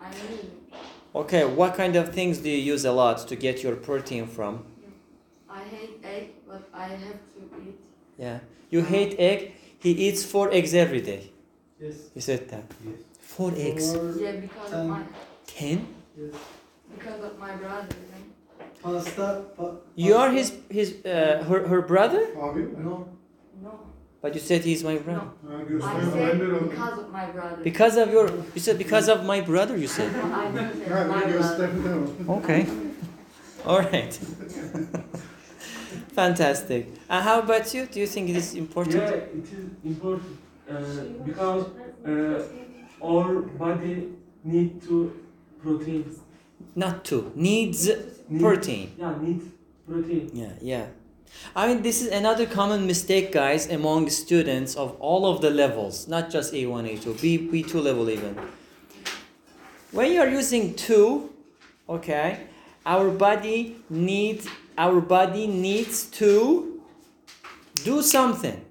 I 0.00 0.08
use 0.08 0.40
it. 0.44 0.52
Okay, 1.14 1.44
what 1.44 1.74
kind 1.74 1.96
of 1.96 2.12
things 2.12 2.38
do 2.38 2.50
you 2.50 2.58
use 2.74 2.84
a 2.84 2.92
lot 2.92 3.26
to 3.28 3.36
get 3.36 3.62
your 3.62 3.74
protein 3.76 4.26
from? 4.26 4.64
I 5.48 5.62
hate 5.62 6.00
egg, 6.04 6.28
but 6.46 6.68
I 6.72 6.88
have 6.88 7.20
to 7.34 7.40
eat. 7.66 7.78
Yeah. 8.18 8.38
You 8.70 8.82
hate 8.82 9.16
egg. 9.18 9.54
He 9.78 9.90
eats 9.92 10.24
four 10.24 10.52
eggs 10.52 10.74
every 10.74 11.00
day. 11.00 11.30
Yes. 11.80 11.94
He 12.14 12.20
said 12.20 12.48
that. 12.50 12.64
Yes. 12.84 12.98
Four 13.18 13.52
eggs. 13.56 13.94
Or 13.94 14.12
Yeah, 14.20 14.32
because 14.32 14.72
Um, 14.72 14.80
of 14.80 14.88
my 14.88 15.02
Ten? 15.46 15.86
yes. 16.16 16.34
because 16.94 17.24
of 17.24 17.38
my 17.38 17.56
brother. 17.56 17.88
Right? 18.84 19.04
pasta. 19.04 19.42
Pa- 19.56 19.74
You 19.96 20.14
are 20.16 20.30
his 20.30 20.52
his 20.70 20.88
uh, 21.04 21.44
her 21.48 21.66
her 21.68 21.82
brother? 21.82 22.22
Abi? 22.40 22.60
No. 22.78 23.08
No. 23.62 23.70
But 24.22 24.34
you 24.34 24.40
said 24.40 24.60
he's 24.64 24.82
my 24.84 24.96
brother. 24.98 25.26
Ha, 25.48 25.56
I 25.56 26.00
said 26.00 26.12
Ben 26.14 26.38
de 26.38 26.44
öyle. 26.44 26.68
because 26.70 26.98
of 26.98 27.10
my 27.12 27.26
brother. 27.32 27.62
Because 27.64 27.96
of 28.02 28.08
your 28.12 28.26
you 28.54 28.60
said 28.60 28.78
because 28.78 29.08
of 29.08 29.24
my 29.24 29.40
brother 29.40 29.76
you 29.76 29.88
said. 29.88 30.10
I 30.14 30.50
didn't 30.50 30.74
say 30.78 30.88
Ha, 30.92 31.04
my 31.04 31.20
brother. 31.20 31.38
gösterdi 31.38 31.82
de 31.84 31.90
o. 32.28 32.36
Okay. 32.38 32.66
All 33.66 33.80
right. 33.92 34.12
Fantastic. 36.14 36.86
And 37.08 37.24
how 37.24 37.40
about 37.40 37.72
you? 37.74 37.86
Do 37.86 38.00
you 38.00 38.06
think 38.06 38.28
it 38.30 38.36
is 38.36 38.54
important? 38.54 39.02
Yeah, 39.02 39.38
it 39.38 39.44
is 39.44 39.66
important 39.84 40.38
uh, 40.68 40.76
because 41.24 41.64
uh, 42.06 43.04
our 43.04 43.42
body 43.58 44.08
need 44.44 44.82
to 44.88 45.12
protein. 45.62 46.04
Not 46.74 47.04
to. 47.04 47.32
Needs 47.34 47.88
Need- 48.30 48.40
protein. 48.40 48.92
Yeah, 48.98 49.14
need 49.20 49.42
protein. 49.86 50.30
Yeah, 50.32 50.52
yeah. 50.62 50.86
I 51.54 51.68
mean, 51.68 51.82
this 51.82 52.02
is 52.02 52.08
another 52.08 52.46
common 52.46 52.86
mistake, 52.86 53.32
guys, 53.32 53.70
among 53.70 54.10
students 54.10 54.74
of 54.74 54.96
all 55.00 55.26
of 55.26 55.40
the 55.40 55.50
levels, 55.50 56.08
not 56.08 56.30
just 56.30 56.52
A1, 56.52 56.98
A2, 56.98 57.20
B, 57.20 57.38
B2 57.38 57.82
level 57.82 58.10
even. 58.10 58.36
When 59.92 60.12
you 60.12 60.20
are 60.20 60.28
using 60.28 60.74
two, 60.74 61.30
okay, 61.88 62.46
our 62.86 63.10
body 63.10 63.76
needs 63.90 64.48
our 64.78 65.00
body 65.00 65.46
needs 65.46 66.04
to 66.04 66.80
do 67.84 68.00
something. 68.00 68.64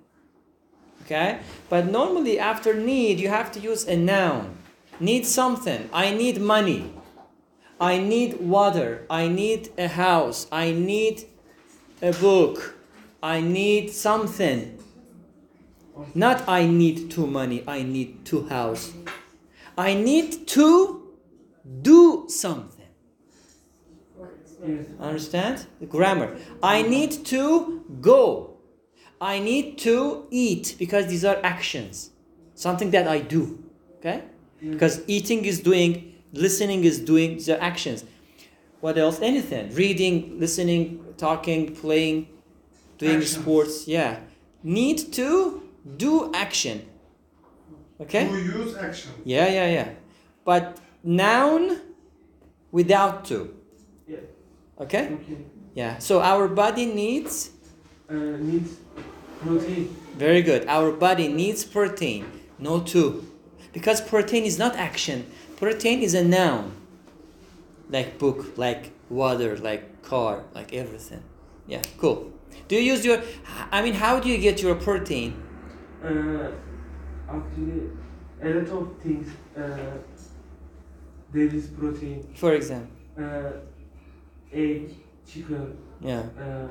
Okay? 1.05 1.39
But 1.69 1.85
normally 1.85 2.39
after 2.39 2.73
need 2.73 3.19
you 3.19 3.29
have 3.29 3.51
to 3.51 3.59
use 3.59 3.85
a 3.87 3.95
noun. 3.95 4.57
Need 4.99 5.25
something. 5.27 5.89
I 5.93 6.11
need 6.11 6.41
money. 6.41 6.91
I 7.79 7.97
need 7.97 8.39
water. 8.41 9.05
I 9.09 9.27
need 9.27 9.69
a 9.77 9.87
house. 9.87 10.47
I 10.51 10.71
need 10.71 11.25
a 12.01 12.11
book. 12.11 12.75
I 13.23 13.41
need 13.41 13.91
something. 13.91 14.79
Not 16.13 16.47
I 16.47 16.65
need 16.65 17.11
two 17.11 17.27
money. 17.27 17.63
I 17.67 17.83
need 17.83 18.25
two 18.25 18.47
house. 18.47 18.93
I 19.77 19.93
need 19.93 20.47
to 20.47 21.07
do 21.81 22.25
something. 22.27 22.79
Understand? 24.99 25.65
The 25.79 25.85
grammar. 25.85 26.37
I 26.61 26.81
need 26.81 27.25
to 27.27 27.85
go. 28.01 28.57
I 29.21 29.39
need 29.39 29.77
to 29.79 30.27
eat 30.31 30.75
because 30.77 31.07
these 31.07 31.25
are 31.25 31.39
actions. 31.43 32.11
Something 32.55 32.91
that 32.91 33.07
I 33.07 33.19
do. 33.19 33.63
Okay? 33.99 34.23
Because 34.61 35.01
eating 35.07 35.45
is 35.45 35.61
doing, 35.61 36.08
listening 36.33 36.83
is 36.83 36.99
doing, 36.99 37.37
the 37.37 37.61
actions. 37.61 38.05
What 38.81 38.97
else? 38.97 39.19
Anything. 39.21 39.73
Reading, 39.75 40.39
listening, 40.39 41.03
talking, 41.17 41.75
playing, 41.75 42.27
doing 42.97 43.17
Actions. 43.17 43.41
sports. 43.41 43.87
Yeah. 43.87 44.19
Need 44.63 45.11
to 45.13 45.63
do 45.97 46.31
action. 46.33 46.85
Okay? 47.99 48.27
To 48.27 48.37
use 48.37 48.75
action. 48.77 49.11
Yeah, 49.25 49.47
yeah, 49.47 49.67
yeah. 49.69 49.89
But 50.45 50.77
noun 51.03 51.81
without 52.71 53.25
to. 53.25 53.53
Yeah. 54.07 54.17
Okay? 54.79 55.05
Okay. 55.13 55.37
Yeah. 55.75 55.97
So 55.99 56.21
our 56.21 56.47
body 56.47 56.85
needs 56.85 57.51
Uh, 58.09 58.15
needs 58.39 58.77
protein. 59.41 59.95
very 60.17 60.41
good. 60.41 60.65
Our 60.67 60.91
body 60.91 61.27
needs 61.27 61.63
protein, 61.65 62.25
no 62.57 62.79
to. 62.93 63.23
Because 63.73 64.01
protein 64.01 64.45
is 64.45 64.57
not 64.57 64.75
action. 64.75 65.25
Protein 65.59 66.01
is 66.01 66.13
a 66.13 66.23
noun. 66.23 66.71
Like 67.89 68.17
book, 68.17 68.57
like 68.57 68.91
water, 69.09 69.57
like 69.57 70.01
car, 70.03 70.43
like 70.53 70.73
everything. 70.73 71.23
Yeah, 71.67 71.81
cool. 71.97 72.31
Do 72.67 72.75
you 72.75 72.93
use 72.93 73.03
your 73.05 73.21
I 73.71 73.81
mean 73.81 73.93
how 73.93 74.19
do 74.19 74.29
you 74.29 74.37
get 74.37 74.61
your 74.61 74.75
protein? 74.75 75.33
Uh, 76.03 76.51
actually, 77.27 77.89
a 78.41 78.47
lot 78.49 78.69
of 78.81 78.97
things. 79.03 79.27
Uh, 79.57 79.97
there 81.33 81.47
is 81.55 81.67
protein. 81.67 82.23
For 82.35 82.53
example. 82.53 82.91
Uh, 83.19 83.51
egg, 84.53 84.95
chicken, 85.27 85.77
Yeah. 85.99 86.23
uh, 86.39 86.67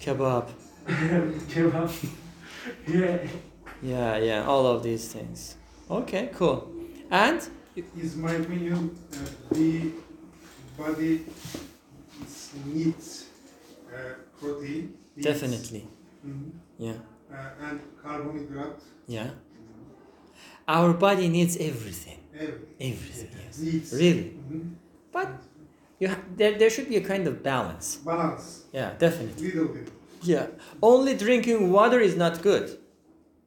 Kebab. 0.00 0.48
kebab. 0.86 1.90
yeah. 2.88 3.18
Yeah, 3.82 4.16
yeah, 4.18 4.46
all 4.46 4.66
of 4.66 4.82
these 4.82 5.08
things. 5.12 5.56
Okay, 5.90 6.30
cool. 6.34 6.70
And 7.10 7.40
Is 7.76 8.16
my 8.16 8.32
opinion 8.32 8.90
uh, 9.12 9.16
the 9.54 9.92
body 10.76 11.24
needs 12.66 13.26
uh, 13.92 14.14
protein. 14.40 14.94
needs- 15.16 15.26
definitely. 15.28 15.86
Mhm. 16.26 16.50
Yeah. 16.78 16.92
Uh, 17.32 17.66
and 17.66 17.80
carbohydrate. 18.02 18.80
Yeah. 19.06 19.30
Our 20.66 20.92
body 20.94 21.28
needs 21.28 21.56
everything. 21.56 22.18
Everything. 22.34 22.76
Everything, 22.92 23.30
yes. 23.44 23.58
Needs. 23.58 23.92
Really. 23.92 24.28
Mhm. 24.50 24.74
But 25.12 25.28
you 26.00 26.08
ha- 26.08 26.24
there, 26.36 26.58
there 26.58 26.70
should 26.70 26.88
be 26.88 26.96
a 26.96 27.04
kind 27.12 27.26
of 27.28 27.42
balance. 27.42 27.96
Balance. 28.04 28.64
Yeah, 28.72 28.94
definitely. 28.98 29.46
Little 29.52 29.68
bit. 29.74 29.88
Yeah. 30.22 30.46
Only 30.82 31.14
drinking 31.16 31.70
water 31.72 32.00
is 32.00 32.16
not 32.16 32.42
good. 32.42 32.66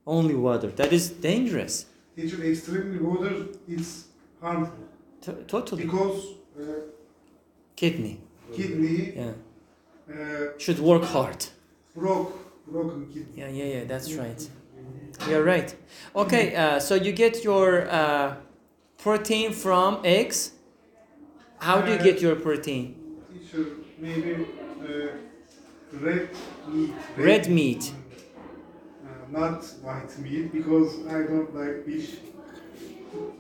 Only 0.08 0.36
water. 0.36 0.68
That 0.82 0.92
is 0.94 1.10
dangerous. 1.10 1.86
Teacher, 2.16 2.42
extremely 2.44 3.00
water 3.00 3.34
is 3.68 4.06
harmful 4.44 4.84
T- 5.22 5.44
totally. 5.48 5.84
because 5.86 6.20
uh, 6.60 6.64
Kidney. 7.76 8.16
kidney 8.56 9.14
Yeah. 9.16 9.32
uh, 10.14 10.60
Should 10.64 10.80
work 10.80 11.04
hard. 11.16 11.42
broke 11.96 12.32
broken 12.68 13.02
kidney. 13.14 13.34
Yeah, 13.42 13.50
yeah, 13.60 13.70
yeah. 13.76 13.84
That's 13.92 14.10
right. 14.14 14.42
You're 15.30 15.44
right. 15.54 15.70
Okay. 16.16 16.46
Uh, 16.56 16.80
so 16.80 16.96
you 16.96 17.12
get 17.24 17.44
your 17.44 17.68
uh, 17.90 18.36
protein 19.04 19.52
from 19.54 20.00
eggs. 20.04 20.52
How 21.60 21.82
do 21.82 21.92
you 21.94 22.00
get 22.10 22.22
your 22.22 22.36
protein? 22.36 22.86
Teacher, 23.32 23.66
maybe 24.00 24.34
uh, 24.82 25.08
red 26.08 26.30
meat. 26.68 26.94
Red 27.18 27.50
meat. 27.50 27.84
Uh, 29.06 29.10
not 29.40 29.64
white 29.86 30.14
meat 30.20 30.52
because 30.52 30.90
I 31.08 31.20
don't 31.32 31.52
like 31.56 31.86
fish. 31.86 32.10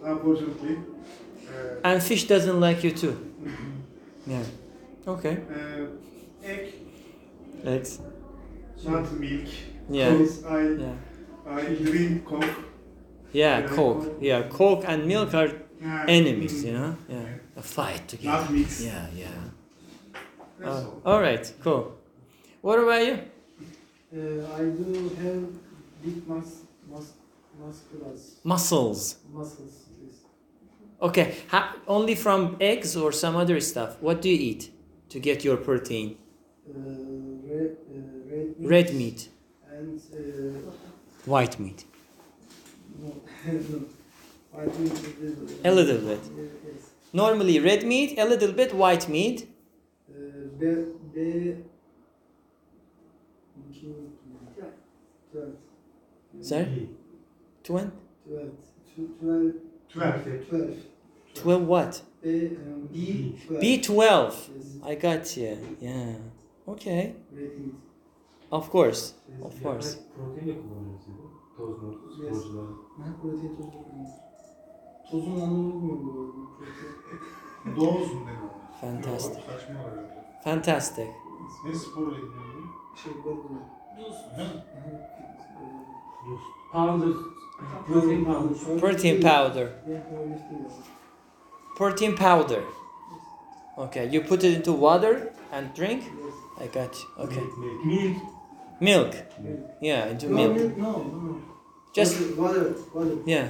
Unfortunately. 0.03 0.77
Uh, 1.53 1.87
And 1.87 2.01
fish 2.03 2.27
doesn't 2.27 2.59
like 2.59 2.83
you 2.83 2.91
too. 2.91 3.15
Yeah. 4.27 4.43
Okay. 5.07 5.37
uh, 5.49 6.47
egg, 6.47 6.73
Eggs. 7.65 7.99
not 8.85 9.11
milk. 9.19 9.47
Yeah. 9.89 10.11
Because 10.11 10.43
I 10.45 10.61
Yeah. 10.83 10.95
I 11.45 11.75
drink 11.75 12.25
Coke. 12.25 12.43
Yeah, 13.33 13.59
Yeah. 13.59 13.67
Coke. 13.75 14.05
Yeah, 14.21 14.43
Coke 14.49 14.83
and 14.87 15.05
milk 15.05 15.33
are 15.33 15.49
Uh, 15.85 16.05
enemies, 16.07 16.63
mm, 16.63 16.67
you 16.67 16.73
know? 16.73 16.95
Yeah. 17.09 17.57
A 17.57 17.61
fight 17.61 18.07
together. 18.07 18.37
Not 18.37 18.51
mixed. 18.53 18.81
Yeah, 18.85 19.05
yeah. 19.15 19.27
That's 20.59 20.69
Oh, 20.85 21.01
all. 21.05 21.13
all 21.15 21.21
right, 21.21 21.53
cool. 21.63 21.91
What 22.61 22.79
about 22.79 23.01
you? 23.05 23.15
Uh, 24.15 24.55
I 24.55 24.61
do 24.79 25.09
have 25.21 25.43
big 26.03 26.25
mus 26.27 26.61
mus 26.89 27.07
musculars 27.59 28.23
Muscles. 28.43 29.17
muscles. 29.33 29.82
Okay, 31.03 31.35
How, 31.49 31.75
only 31.85 32.15
from 32.15 32.55
eggs 32.61 32.95
or 32.95 33.11
some 33.11 33.35
other 33.35 33.59
stuff. 33.59 33.97
What 33.99 34.21
do 34.21 34.29
you 34.29 34.37
eat 34.51 34.71
to 35.09 35.19
get 35.19 35.43
your 35.43 35.57
protein? 35.57 36.17
Uh, 36.65 36.79
red, 37.43 37.75
uh, 37.91 37.99
red, 38.31 38.57
meat 38.57 38.69
red, 38.69 38.93
meat. 38.93 39.29
And 39.69 39.99
uh, 40.13 40.71
white 41.25 41.59
meat. 41.59 41.83
White 44.53 44.79
meat 44.79 44.93
a 45.65 45.71
little 45.71 45.97
bit. 45.97 46.19
Yes. 46.37 46.91
Normally, 47.11 47.59
red 47.59 47.83
meat, 47.83 48.19
a 48.19 48.23
little 48.23 48.51
bit 48.53 48.71
white 48.73 49.09
meat. 49.09 49.49
Uh, 50.07 50.13
Sorry. 56.41 56.63
Sir? 56.63 56.67
12? 57.63 57.91
12. 58.27 58.51
12. 58.95 59.53
12. 59.89 60.49
12. 60.49 60.92
12 61.35 61.59
what? 61.67 62.01
B, 62.23 62.27
um, 62.29 62.87
B, 62.93 63.37
twelve. 63.47 63.61
B12. 63.61 64.91
I 64.91 64.95
got 64.95 65.37
you. 65.37 65.57
Yeah. 65.81 66.15
Okay. 66.67 67.13
Of 68.51 68.69
course. 68.71 69.13
Of 69.43 69.63
course. 69.63 69.97
Protein 70.15 70.47
de 70.47 70.53
kullanıyoruz 70.61 71.05
değil 71.07 71.17
mi? 71.17 71.23
Toz 71.57 71.81
mu? 71.83 71.95
Sporcular. 72.15 72.65
Ha, 72.97 73.05
protein 73.21 73.55
tozu 73.55 73.71
kullanıyoruz. 73.71 74.15
Tozun 75.11 75.41
anlamı 75.41 75.73
bilmiyorum 75.73 76.49
bu 77.65 77.81
Doz 77.81 78.13
mu 78.13 78.19
dedi? 78.27 78.49
Fantastic. 78.81 79.35
Yok, 79.35 79.45
Saçma 79.49 79.75
herhalde. 79.75 80.23
Fantastic. 80.43 81.07
Ne 81.65 81.75
sporla 81.75 82.07
ilgileniyor? 82.17 82.63
Şey 83.03 83.11
var 83.13 83.23
bu. 83.25 83.59
Duz. 83.99 84.15
Powder. 86.71 87.13
Protein 87.87 88.25
powder. 88.25 88.79
Protein 88.79 89.15
powder. 89.21 89.69
Yeah, 91.79 91.85
powerlifting 91.87 92.13
ya. 92.13 92.15
Protein 92.15 92.15
powder. 92.15 92.63
Okay, 93.77 94.09
you 94.09 94.21
put 94.21 94.43
it 94.43 94.53
into 94.53 94.73
water 94.73 95.31
and 95.51 95.73
drink? 95.73 96.03
Yes. 96.03 96.33
I 96.59 96.67
got 96.67 96.95
you. 96.95 97.23
Okay. 97.23 97.43
Milk. 97.85 98.17
Milk. 98.79 99.15
Milk. 99.39 99.59
Yeah, 99.81 100.07
into 100.11 100.27
No, 100.29 100.35
milk. 100.35 100.55
milk, 100.55 100.77
no, 100.77 100.91
no. 100.91 101.41
Just 101.95 102.37
water, 102.37 102.75
water. 102.93 103.17
yeah. 103.25 103.49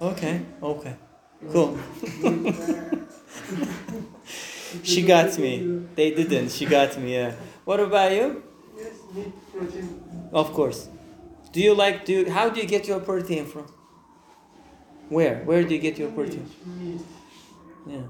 Okay. 0.00 0.40
Okay. 0.62 0.94
Cool. 1.52 1.78
She 4.82 5.02
got 5.02 5.38
me. 5.38 5.84
They 5.94 6.10
didn't. 6.14 6.50
She 6.50 6.64
got 6.64 6.96
me. 6.98 7.12
Yeah. 7.14 7.34
What 7.64 7.78
about 7.80 8.12
you? 8.12 8.42
Yes, 8.76 8.92
meat, 9.14 9.32
protein. 9.52 10.00
Of 10.32 10.52
course. 10.54 10.88
Do 11.52 11.60
you 11.60 11.74
like 11.74 12.04
do 12.06 12.12
you, 12.12 12.30
how 12.30 12.48
do 12.48 12.60
you 12.60 12.66
get 12.66 12.88
your 12.88 13.00
protein 13.00 13.44
from? 13.44 13.66
Where? 15.10 15.42
Where 15.44 15.62
do 15.62 15.74
you 15.74 15.80
get 15.80 15.98
your 15.98 16.10
protein? 16.10 16.48
Meat, 16.64 17.00
Yeah. 17.86 18.02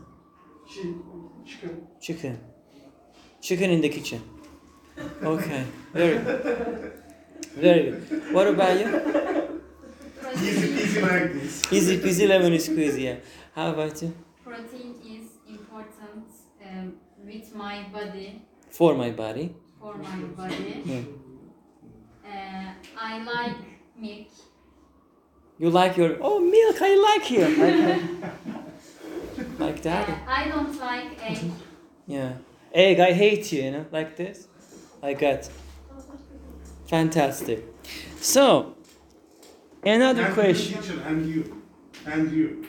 chi- 0.66 0.94
chicken. 1.44 1.86
Chicken. 2.00 2.38
Chicken 3.40 3.70
in 3.70 3.80
the 3.80 3.88
kitchen. 3.88 4.22
Okay. 5.22 5.64
Very 5.92 6.18
good. 6.18 6.92
Very 7.56 7.90
good. 7.90 8.32
What 8.34 8.46
about 8.48 8.78
you? 8.78 8.88
Easy, 10.36 10.68
easy 10.82 11.00
like 11.02 11.32
this. 11.34 11.72
Easy 11.72 11.98
peasy 11.98 12.28
lemon 12.28 12.58
squeeze, 12.58 12.98
yeah. 12.98 13.16
How 13.54 13.70
about 13.72 14.00
you? 14.02 14.14
Protein 14.44 14.94
is 15.16 15.26
important 15.48 16.26
um, 16.64 16.94
with 17.24 17.54
my 17.54 17.84
body, 17.92 18.42
For 18.70 18.94
my 18.94 19.10
body. 19.10 19.54
for 19.80 19.94
my 19.96 20.16
body. 20.36 20.82
Yeah. 20.84 21.00
Uh, 22.24 22.72
I 22.98 23.22
like 23.24 23.56
milk. 23.98 24.28
You 25.58 25.70
like 25.70 25.96
your 25.96 26.16
oh 26.20 26.40
milk, 26.40 26.76
I 26.80 26.94
like 27.08 27.30
you. 27.30 27.44
Okay. 27.44 27.86
like 27.86 28.02
Uh, 29.62 29.72
that? 29.82 30.18
I 30.26 30.48
don't 30.48 30.78
like 30.78 31.22
egg. 31.30 31.38
Yeah. 32.06 32.32
Egg, 32.74 32.98
I 32.98 33.12
hate 33.12 33.52
you, 33.52 33.62
you 33.62 33.70
know, 33.70 33.86
like 33.92 34.16
this. 34.16 34.48
I 35.02 35.14
got. 35.14 35.48
Fantastic. 36.86 37.64
So, 38.20 38.74
another 39.84 40.24
and 40.24 40.34
question. 40.34 40.76
You, 40.76 40.82
teacher, 40.82 41.02
and 41.06 41.26
you. 41.26 41.62
And 42.04 42.32
you. 42.32 42.66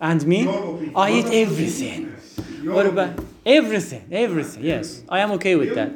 And 0.00 0.26
me? 0.26 0.42
Your 0.42 0.74
opinion. 0.74 0.92
I 0.96 1.10
eat 1.12 1.26
everything. 1.26 2.16
Your 2.62 2.74
What 2.74 2.86
about 2.86 3.10
opinion. 3.10 3.36
everything? 3.46 4.04
Everything. 4.10 4.64
Yes, 4.64 5.02
I 5.08 5.20
am 5.20 5.30
okay 5.32 5.54
with 5.54 5.74
that. 5.74 5.92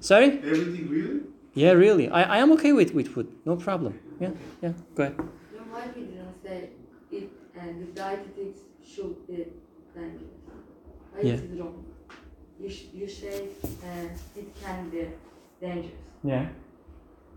Sorry? 0.00 0.38
Everything 0.38 0.88
really? 0.88 1.20
Yeah, 1.54 1.72
really. 1.72 2.08
I, 2.10 2.22
I 2.36 2.38
am 2.38 2.52
okay 2.52 2.72
with, 2.72 2.94
with 2.94 3.08
food. 3.08 3.28
No 3.44 3.56
problem. 3.56 3.98
Yeah, 4.20 4.30
yeah. 4.62 4.72
Go 4.94 5.02
ahead. 5.04 5.16
You 5.18 5.58
know 5.58 5.64
why 5.70 5.86
we 5.96 6.02
didn't 6.02 6.42
say 6.42 6.70
it 7.10 7.30
and 7.58 7.82
the 7.82 7.86
dietetics 8.00 8.60
should 8.84 9.21
Why 11.12 11.20
Yeah. 11.22 11.34
it 11.34 11.40
is 11.52 11.60
wrong? 11.60 11.84
You, 12.60 12.70
sh- 12.70 12.88
you 12.94 13.08
say 13.08 13.48
uh, 13.84 14.08
it 14.40 14.48
can 14.62 14.88
be 14.90 15.02
dangerous. 15.60 15.92
Yeah. 16.24 16.46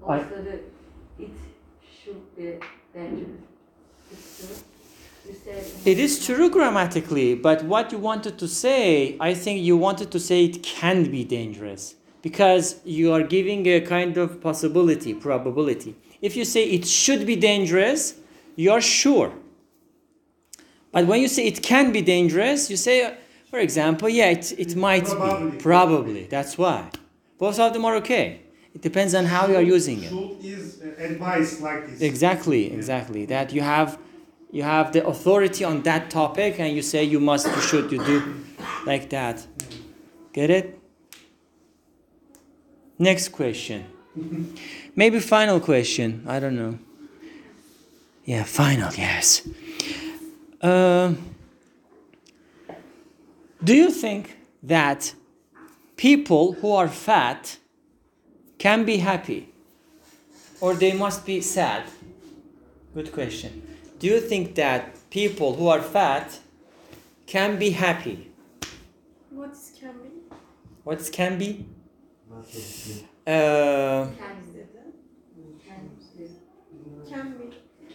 I- 0.08 0.18
Also, 0.20 0.36
the, 0.48 0.56
it 1.24 1.32
should 1.98 2.36
be 2.38 2.48
dangerous. 2.94 3.42
It's. 4.12 4.46
Said 5.44 5.64
It 5.88 5.98
is 6.00 6.24
true 6.24 6.52
grammatically, 6.52 7.34
but 7.34 7.64
what 7.66 7.92
you 7.92 7.98
wanted 7.98 8.38
to 8.38 8.48
say, 8.48 9.18
I 9.20 9.34
think 9.34 9.64
you 9.64 9.76
wanted 9.76 10.12
to 10.12 10.20
say 10.20 10.46
it 10.46 10.62
can 10.62 11.10
be 11.10 11.24
dangerous 11.24 11.96
because 12.22 12.76
you 12.86 13.12
are 13.12 13.24
giving 13.24 13.66
a 13.68 13.82
kind 13.82 14.18
of 14.18 14.40
possibility, 14.40 15.16
probability. 15.16 15.96
If 16.22 16.36
you 16.38 16.46
say 16.46 16.64
it 16.66 16.86
should 16.86 17.26
be 17.26 17.36
dangerous, 17.36 18.16
you 18.56 18.72
are 18.72 18.82
sure. 18.82 19.32
But 20.96 21.08
when 21.08 21.20
you 21.20 21.28
say 21.28 21.46
it 21.46 21.62
can 21.62 21.92
be 21.92 22.02
dangerous, 22.02 22.70
you 22.70 22.78
say, 22.78 23.14
for 23.50 23.60
example, 23.60 24.08
yeah, 24.08 24.30
it, 24.30 24.54
it 24.58 24.78
might 24.78 25.04
Probably. 25.04 25.52
be. 25.52 25.58
Probably. 25.58 26.24
That's 26.28 26.58
why. 26.58 26.90
Both 27.38 27.60
of 27.60 27.74
them 27.74 27.84
are 27.84 27.96
okay. 27.98 28.40
It 28.74 28.82
depends 28.82 29.14
on 29.14 29.26
how 29.26 29.48
you 29.48 29.58
are 29.58 29.62
using 29.62 30.02
it. 30.04 30.14
Is 30.46 30.82
advice 30.98 31.60
like 31.60 31.90
this. 31.90 32.00
Exactly, 32.00 32.72
exactly. 32.72 33.26
That 33.26 33.52
you 33.52 33.60
have 33.60 34.00
you 34.52 34.64
have 34.64 34.94
the 34.94 35.06
authority 35.06 35.66
on 35.66 35.82
that 35.82 36.10
topic 36.10 36.62
and 36.62 36.74
you 36.74 36.82
say 36.82 37.04
you 37.04 37.20
must, 37.20 37.46
you 37.46 37.62
should, 37.62 37.92
you 37.92 38.02
do 38.06 38.18
like 38.86 39.10
that. 39.10 39.46
Get 40.32 40.50
it? 40.50 40.80
Next 42.98 43.34
question. 43.34 43.84
Maybe 44.96 45.20
final 45.20 45.60
question. 45.60 46.24
I 46.26 46.40
don't 46.40 46.56
know. 46.56 46.80
Yeah, 48.24 48.44
final, 48.44 48.94
yes. 48.94 49.46
Um, 50.62 51.36
do 53.64 53.74
you 53.76 53.90
think 53.92 54.38
that 54.64 55.14
people 55.98 56.54
who 56.54 56.72
are 56.72 56.88
fat 56.88 57.58
can 58.58 58.86
be 58.86 58.98
happy? 58.98 59.50
or 60.62 60.74
they 60.74 60.94
must 60.94 61.26
be 61.26 61.42
sad? 61.42 61.84
Good 62.94 63.12
question. 63.12 63.62
Do 64.00 64.08
you 64.08 64.20
think 64.20 64.56
that 64.56 64.82
people 65.10 65.56
who 65.56 65.68
are 65.68 65.82
fat 65.82 66.40
can 67.26 67.60
be 67.60 67.72
happy? 67.72 68.32
What 69.30 69.52
is 69.52 69.72
can 69.78 69.94
be? 70.04 70.10
What 70.84 71.12
can 71.12 71.38
be? 71.38 71.66
Uh, 73.28 74.08
can 74.08 74.38
be. 74.54 74.62
Can 77.10 77.38
be. 77.38 77.48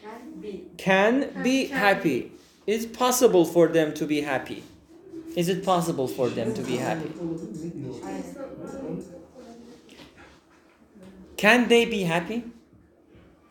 Can 0.02 0.40
be. 0.40 0.64
Can 0.76 1.32
can 1.32 1.42
be 1.42 1.66
happy. 1.66 2.32
Is 2.70 2.86
possible 2.86 3.44
for 3.44 3.66
them 3.66 3.92
to 3.94 4.06
be 4.06 4.20
happy? 4.20 4.62
Is 5.34 5.48
it 5.48 5.64
possible 5.64 6.06
for 6.06 6.28
them 6.28 6.54
to 6.54 6.62
be 6.62 6.76
happy? 6.76 7.10
Can 11.36 11.66
they 11.66 11.84
be 11.84 12.02
happy? 12.04 12.44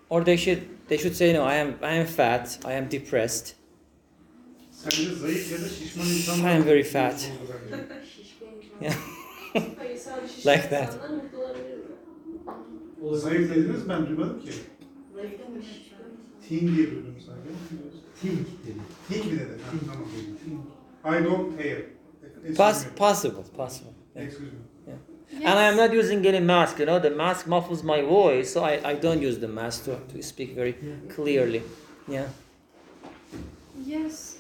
Or 0.08 0.24
they 0.24 0.38
should 0.38 0.62
they 0.88 0.98
should 0.98 1.18
say 1.18 1.34
no, 1.34 1.44
I 1.44 1.56
am 1.56 1.78
I 1.82 1.96
am 1.96 2.08
fat, 2.08 2.60
I 2.64 2.74
am 2.80 2.88
depressed. 2.88 3.56
I 4.86 6.52
am 6.58 6.64
very 6.64 6.84
fat. 6.84 7.30
Yeah. 8.80 8.96
Like 10.46 10.70
that. 10.70 10.92
Zayıf 13.14 13.50
dediniz 13.50 13.90
ben 13.90 14.08
duymadım 14.08 14.42
ki. 14.42 14.52
Teen 16.50 16.76
diye 16.76 16.92
duydum 16.92 17.16
sanki. 17.26 17.50
Think 18.22 18.48
dedi. 18.66 18.82
Teen 19.10 19.26
mi 19.32 19.40
dedin? 19.40 19.60
Ha, 19.66 19.72
tamam. 19.72 20.62
I 21.04 21.24
don't 21.24 21.58
care. 21.58 21.82
Excuse 22.24 22.58
Poss- 22.58 22.86
me. 22.86 22.92
possible, 22.96 23.44
possible. 23.58 23.94
Yeah. 24.16 24.24
Excuse 24.24 24.52
me. 24.52 24.60
And 25.46 25.60
I 25.60 25.64
am 25.72 25.78
not 25.78 25.94
using 25.94 26.26
any 26.26 26.40
mask, 26.40 26.80
you 26.80 26.86
know, 26.86 27.00
the 27.00 27.12
mask 27.12 27.48
muffles 27.48 27.84
my 27.84 28.02
voice, 28.02 28.52
so 28.54 28.64
I, 28.64 28.82
I 28.92 28.94
don't 28.96 29.22
use 29.22 29.38
the 29.40 29.48
mask 29.48 29.86
to, 29.86 29.96
to 30.12 30.24
speak 30.24 30.56
very 30.56 30.74
clearly. 31.16 31.62
Yeah. 32.08 32.28
Yes. 33.86 34.38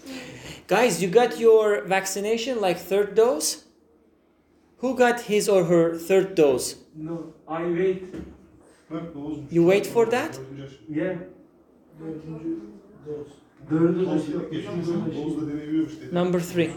Guys, 0.67 1.01
you 1.01 1.07
got 1.09 1.39
your 1.39 1.84
vaccination, 1.86 2.59
like 2.59 2.77
third 2.80 3.15
dose? 3.15 3.63
Who 4.80 4.95
got 4.95 5.21
his 5.21 5.47
or 5.47 5.63
her 5.65 5.95
third 5.97 6.36
dose? 6.36 6.75
No, 6.95 7.34
I 7.47 7.63
wait. 7.63 8.03
Bak 8.91 9.13
bozmuş. 9.15 9.51
You 9.51 9.63
wait 9.71 9.86
for 9.88 10.05
that? 10.09 10.34
Dördüncü 10.39 10.63
aşı. 10.63 10.80
Yeah. 10.99 11.17
Dördüncü 11.99 12.57
doz. 13.05 13.27
Dördüncü 13.72 14.05
Doz 14.05 14.22
aşı. 14.22 14.32
yok, 14.32 14.51
geçmiş 14.51 14.74
olsun. 14.89 15.14
Doz 15.16 15.41
da 15.41 15.51
denebiliyormuş 15.53 15.93
dedi. 16.01 16.16
Number 16.16 16.39
three. 16.39 16.68
No, 16.68 16.74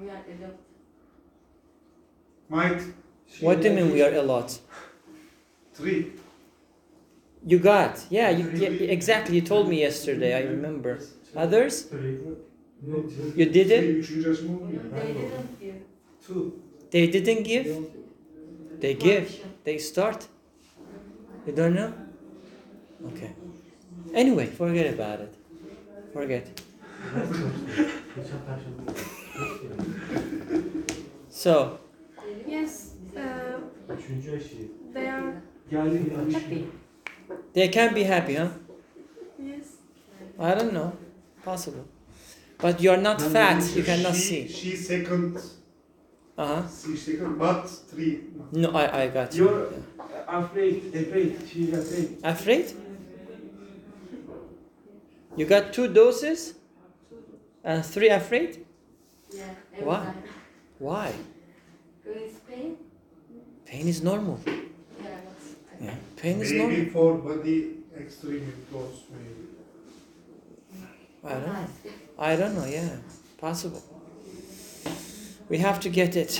we 0.00 0.12
are 0.12 0.22
adult. 0.34 0.58
Might. 2.48 2.82
What 3.28 3.62
do 3.62 3.68
you 3.68 3.74
mean 3.74 3.88
we 3.90 4.06
are 4.06 4.18
a 4.18 4.28
lot? 4.28 4.52
Three. 5.74 6.06
You 7.46 7.58
got, 7.62 8.06
yeah, 8.10 8.30
you, 8.38 8.46
yeah, 8.60 8.72
exactly. 8.92 9.36
You 9.36 9.44
told 9.46 9.68
me 9.68 9.76
yesterday. 9.76 10.34
I 10.34 10.42
remember. 10.42 10.98
Others? 11.36 11.86
You 13.36 13.44
did 13.54 13.68
Three, 13.68 13.76
it? 13.76 13.96
üçüncü 14.04 14.30
aşı 14.30 14.44
mı 14.50 14.56
olmuyor? 14.56 14.80
They 14.92 15.14
didn't 15.14 15.60
give. 15.60 15.74
Two. 16.26 16.54
They 16.90 17.12
didn't 17.12 17.46
give. 17.46 17.74
They 18.80 18.98
give. 18.98 19.26
They 19.64 19.78
start. 19.78 20.24
You 21.46 21.56
don't 21.56 21.76
know? 21.76 21.90
Okay. 23.12 23.30
Anyway, 24.14 24.46
forget 24.46 25.00
about 25.00 25.28
it. 25.28 25.34
Forget. 26.12 26.46
So, 31.30 31.78
Yes. 32.48 32.92
Uh, 33.16 33.94
Üçüncü 33.98 34.36
aşı. 34.36 34.56
they 34.94 35.10
are. 35.10 35.32
Geldi 35.70 35.98
geldi. 36.04 36.34
Happy. 36.34 36.58
they 37.54 37.70
can 37.70 37.94
be 37.96 38.04
happy, 38.04 38.34
huh? 38.36 38.48
Yes. 39.38 39.66
I 40.38 40.60
don't 40.60 40.70
know. 40.72 40.92
Possible. 41.44 41.80
But 42.62 42.82
you're 42.82 43.02
not 43.02 43.20
fat. 43.22 43.62
You 43.76 43.84
cannot 43.84 44.14
she, 44.14 44.20
see. 44.22 44.48
She 44.48 44.76
second. 44.76 45.36
Uh 46.38 46.46
huh. 46.46 46.62
She 46.86 46.96
second, 46.96 47.38
but 47.38 47.68
three. 47.90 48.20
No, 48.52 48.68
I, 48.70 49.02
I 49.02 49.08
got 49.08 49.34
you. 49.34 49.44
You're 49.44 49.68
afraid, 50.28 50.94
afraid. 50.94 51.36
She's 51.52 51.72
afraid. 51.72 52.08
Afraid? 52.22 52.66
You 55.40 55.46
got 55.46 55.72
two 55.72 55.88
doses? 55.88 56.52
And 57.64 57.82
three 57.82 58.10
afraid? 58.10 58.66
Yeah. 59.30 59.44
Why? 59.78 60.04
time. 60.04 60.22
Why? 60.78 61.14
Because 62.04 62.32
pain. 62.46 62.76
Pain 63.64 63.88
is 63.88 64.02
normal. 64.02 64.38
Yeah. 64.46 64.52
Yeah. 65.80 65.94
Pain 66.16 66.42
is 66.42 66.52
normal. 66.52 66.76
Maybe 66.76 66.90
normal. 66.90 67.22
for 67.22 67.36
body 67.36 67.76
extreme 67.98 68.52
dose 68.70 69.04
maybe. 69.10 69.46
I 71.24 71.32
don't 71.32 71.46
know. 71.46 71.68
I 72.18 72.36
don't 72.36 72.54
know, 72.54 72.66
yeah. 72.66 72.96
Possible. 73.38 73.82
We 75.48 75.56
have 75.56 75.80
to 75.80 75.88
get 75.88 76.16
it. 76.16 76.38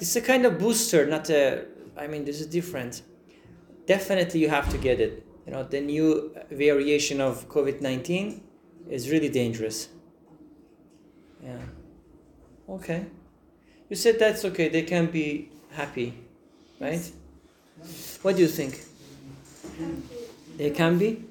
This 0.00 0.08
is 0.10 0.16
a 0.16 0.20
kind 0.20 0.44
of 0.46 0.58
booster, 0.58 1.06
not 1.06 1.30
a. 1.30 1.66
I 1.96 2.08
mean, 2.08 2.24
this 2.24 2.40
is 2.40 2.48
different. 2.48 3.02
Definitely, 3.86 4.40
you 4.40 4.48
have 4.48 4.68
to 4.70 4.78
get 4.78 4.98
it. 5.00 5.25
You 5.46 5.52
know, 5.52 5.62
the 5.62 5.80
new 5.80 6.34
variation 6.50 7.20
of 7.20 7.48
COVID 7.48 7.80
19 7.80 8.42
is 8.90 9.10
really 9.10 9.28
dangerous. 9.28 9.88
Yeah. 11.42 11.58
Okay. 12.68 13.06
You 13.88 13.94
said 13.94 14.18
that's 14.18 14.44
okay, 14.44 14.68
they 14.68 14.82
can 14.82 15.06
be 15.06 15.50
happy, 15.70 16.18
right? 16.80 17.12
What 18.22 18.34
do 18.36 18.42
you 18.42 18.48
think? 18.48 18.80
They 20.56 20.70
can 20.70 20.98
be? 20.98 21.24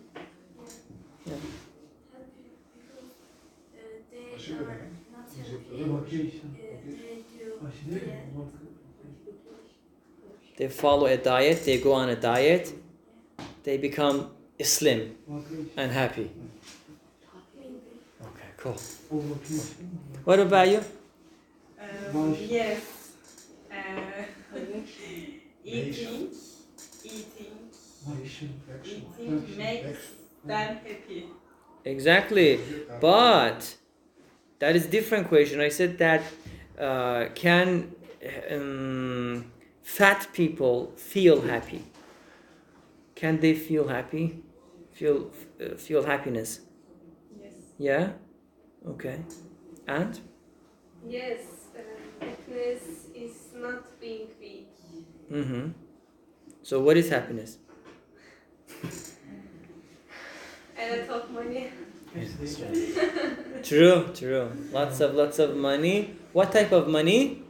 Ne? 7.87 7.99
They 10.57 10.69
follow 10.69 11.07
a 11.07 11.17
diet, 11.17 11.65
they 11.65 11.81
go 11.81 11.91
on 11.93 12.07
a 12.07 12.15
diet, 12.15 12.73
they 13.65 13.77
become 13.77 14.31
slim 14.63 15.17
and 15.77 15.91
happy. 15.91 16.31
Okay, 18.21 18.49
cool. 18.57 18.77
What 20.25 20.39
about 20.39 20.69
you? 20.69 20.83
Um, 21.79 22.35
yes. 22.39 22.81
Uh, 23.71 24.23
eating, 25.65 26.29
eating, 27.03 27.59
eating 28.83 29.57
makes 29.57 30.11
them 30.47 30.79
happy. 30.87 31.25
Exactly. 31.85 32.61
But 32.99 33.75
that 34.59 34.75
is 34.75 34.87
different 34.87 35.27
question. 35.29 35.61
I 35.61 35.69
said 35.69 35.97
that 35.99 36.23
uh, 36.79 37.27
can 37.35 37.95
um, 38.51 39.51
fat 39.83 40.27
people 40.33 40.93
feel 40.97 41.41
happy? 41.41 41.83
Can 43.15 43.39
they 43.39 43.53
feel 43.53 43.87
happy? 43.87 44.43
Feel 44.91 45.31
uh, 45.61 45.75
feel 45.75 46.03
happiness? 46.03 46.61
Yes. 47.41 47.53
Yeah. 47.77 48.09
Okay. 48.87 49.19
And 49.87 50.19
Yes, 51.07 51.41
uh, 51.77 52.25
happiness 52.25 53.07
is 53.13 53.33
not 53.55 53.99
being 53.99 54.27
weak. 54.39 54.69
mm-hmm. 55.31 55.69
So 56.63 56.79
what 56.81 56.97
is 56.97 57.09
happiness? 57.09 57.57
A 60.77 60.99
lot 60.99 61.09
of 61.09 61.31
money. 61.31 61.69
True, 63.63 64.09
true. 64.13 64.51
Lots 64.71 64.99
of 65.01 65.15
lots 65.15 65.39
of 65.39 65.55
money. 65.55 66.15
What 66.33 66.51
type 66.51 66.71
of 66.71 66.87
money? 66.87 67.43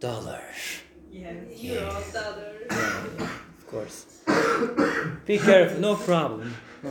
Dollars. 0.00 0.80
Yes. 1.10 1.34
Euro, 1.58 2.02
dollar. 2.12 2.52
Of 3.58 3.66
course. 3.66 4.06
Be 5.26 5.38
careful. 5.38 5.80
No 5.80 5.96
problem. 5.96 6.54
No. 6.82 6.90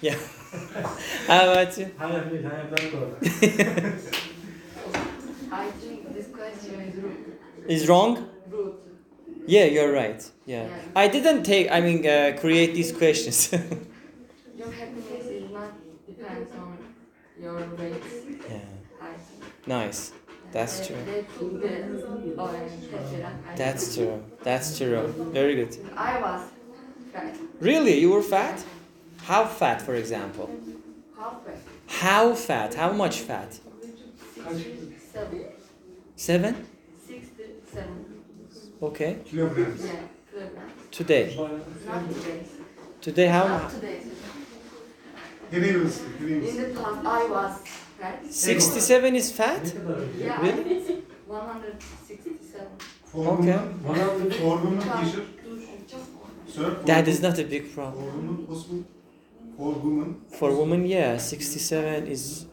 Yeah. 0.00 0.14
How 1.26 1.50
about 1.52 1.76
you? 1.78 1.90
I 1.98 2.04
am 2.04 2.12
I 2.12 2.60
am 2.60 2.70
not 2.70 2.80
correct. 2.80 3.24
I 5.50 5.70
think 5.70 6.14
this 6.14 6.28
question 6.28 6.80
is 6.80 6.96
rude. 6.96 7.38
Is 7.66 7.88
wrong? 7.88 8.28
rude. 8.50 8.74
Yeah, 9.46 9.64
you're 9.64 9.92
right. 9.92 10.22
Yeah. 10.46 10.68
I 10.94 11.08
didn't 11.08 11.42
take. 11.42 11.70
I 11.70 11.80
mean, 11.80 12.06
uh, 12.06 12.36
create 12.38 12.74
these 12.74 12.92
questions. 12.92 13.50
Your 14.56 14.70
happiness 14.70 15.26
is 15.26 15.50
not 15.50 15.72
depends 16.06 16.52
on 16.54 16.78
your 17.40 17.56
race. 17.78 18.24
yeah. 18.50 18.58
I 19.00 19.12
think. 19.12 19.66
Nice. 19.66 20.12
That's 20.52 20.86
true. 20.86 20.96
That's 23.56 23.94
true. 23.94 24.22
That's 24.42 24.78
true. 24.78 25.14
Very 25.32 25.54
good. 25.56 25.76
I 25.96 26.20
was 26.20 26.42
fat, 27.12 27.36
Really, 27.60 27.98
you 28.00 28.10
were 28.10 28.22
fat? 28.22 28.64
How 29.22 29.44
fat, 29.44 29.82
for 29.82 29.94
example? 29.94 30.48
halfway, 31.16 31.54
How 31.86 32.34
fat? 32.34 32.74
How 32.74 32.92
much 32.92 33.20
fat? 33.20 33.58
seven, 36.16 36.66
Seven. 37.72 38.14
Okay. 38.82 39.18
Kilograms. 39.24 39.82
Today. 40.90 41.36
Not 41.36 42.08
today. 42.10 42.42
Today, 43.00 43.26
how 43.26 43.48
Not 43.48 43.70
today. 43.70 44.00
In 45.50 45.60
the 45.62 46.80
past, 46.80 47.06
I 47.06 47.26
was 47.28 47.60
fat. 47.98 48.24
Sixty-seven 48.32 49.14
is 49.14 49.32
fat. 49.32 49.64
Yeah, 50.18 50.40
Really? 50.42 50.78
167. 51.26 52.66
For 53.04 53.26
Okay. 53.34 53.58
women, 53.84 54.30
for 54.30 54.56
women 54.58 54.80
teacher, 54.80 55.24
sir. 56.54 56.70
That 56.86 57.08
is 57.08 57.20
not 57.22 57.38
a 57.38 57.44
big 57.44 57.72
problem. 57.74 58.04
women 58.16 58.46
possible. 58.46 58.84
For 59.56 59.72
women. 59.72 60.20
For 60.38 60.54
women, 60.54 60.86
yeah, 60.86 61.16
67 61.18 62.06
is 62.06 62.46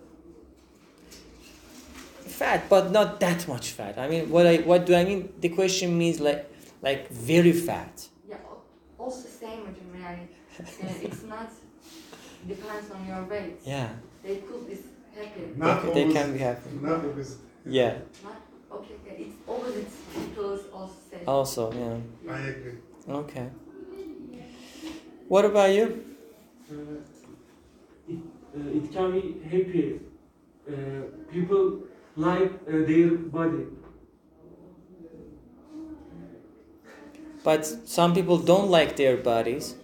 fat, 2.39 2.67
but 2.69 2.91
not 2.91 3.19
that 3.19 3.47
much 3.47 3.71
fat. 3.71 3.97
I 3.97 4.07
mean, 4.07 4.29
what 4.29 4.45
I 4.47 4.57
what 4.57 4.85
do 4.85 4.95
I 4.95 5.03
mean? 5.05 5.29
The 5.39 5.49
question 5.49 5.97
means 5.97 6.19
like 6.19 6.49
like 6.81 7.09
very 7.09 7.51
fat. 7.53 8.07
Yeah, 8.29 8.35
al- 8.49 8.63
also 8.97 9.27
same 9.27 9.61
with 9.67 9.77
him. 9.77 9.91
Uh, 10.05 11.07
it's 11.07 11.23
not 11.23 11.49
depends 12.47 12.91
on 12.91 13.05
your 13.07 13.23
weight. 13.23 13.57
Yeah. 13.65 13.89
They 14.23 14.37
could 14.37 14.67
be 14.67 14.75
happy. 15.15 15.41
Not 15.55 15.93
they 15.93 16.01
always- 16.03 16.13
can 16.13 16.33
be 16.33 16.39
happy. 16.39 16.69
Not 16.81 17.05
obesity. 17.05 17.41
Yeah. 17.65 17.93
Not 18.23 18.41
okay. 18.71 18.95
okay. 19.01 19.23
It's 19.23 19.35
opposite. 19.47 19.87
People 20.13 20.59
also 20.73 20.93
say. 21.09 21.19
Also, 21.27 21.71
yeah. 21.73 22.33
I 22.33 22.39
agree. 22.53 22.77
Okay. 23.09 23.47
What 25.27 25.45
about 25.45 25.71
you? 25.71 25.85
Uh, 26.71 26.75
it, 28.07 28.19
uh, 28.57 28.77
it 28.79 28.91
can 28.91 29.11
be 29.11 29.21
happy. 29.53 29.99
Uh, 30.67 30.73
people 31.31 31.79
like 32.15 32.51
uh, 32.67 32.71
their 32.89 33.09
body. 33.37 33.65
But 37.43 37.65
some 37.87 38.13
people 38.13 38.37
don't 38.39 38.69
like 38.69 38.95
their 38.95 39.17
bodies. 39.17 39.75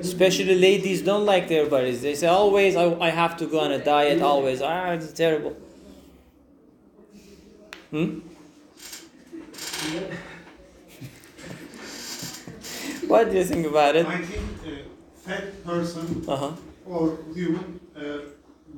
Especially 0.00 0.54
ladies 0.54 1.02
don't 1.02 1.26
like 1.26 1.48
their 1.48 1.66
bodies. 1.66 2.02
They 2.02 2.14
say 2.14 2.26
always 2.28 2.76
I, 2.76 2.84
I 3.00 3.10
have 3.10 3.36
to 3.38 3.46
go 3.46 3.60
on 3.60 3.72
a 3.72 3.82
diet 3.82 4.22
always. 4.22 4.62
Ah, 4.62 4.92
it's 4.92 5.12
terrible. 5.12 5.56
Hmm? 7.90 8.20
What 13.06 13.30
do 13.30 13.36
you 13.38 13.44
think 13.44 13.66
about 13.66 13.96
it? 13.96 14.06
I 14.06 14.18
think 14.18 14.42
a 14.66 14.84
fat 15.26 15.64
person 15.64 16.24
Uh-huh. 16.28 16.52
or 16.86 17.18
human 17.34 17.80
uh, 17.96 18.18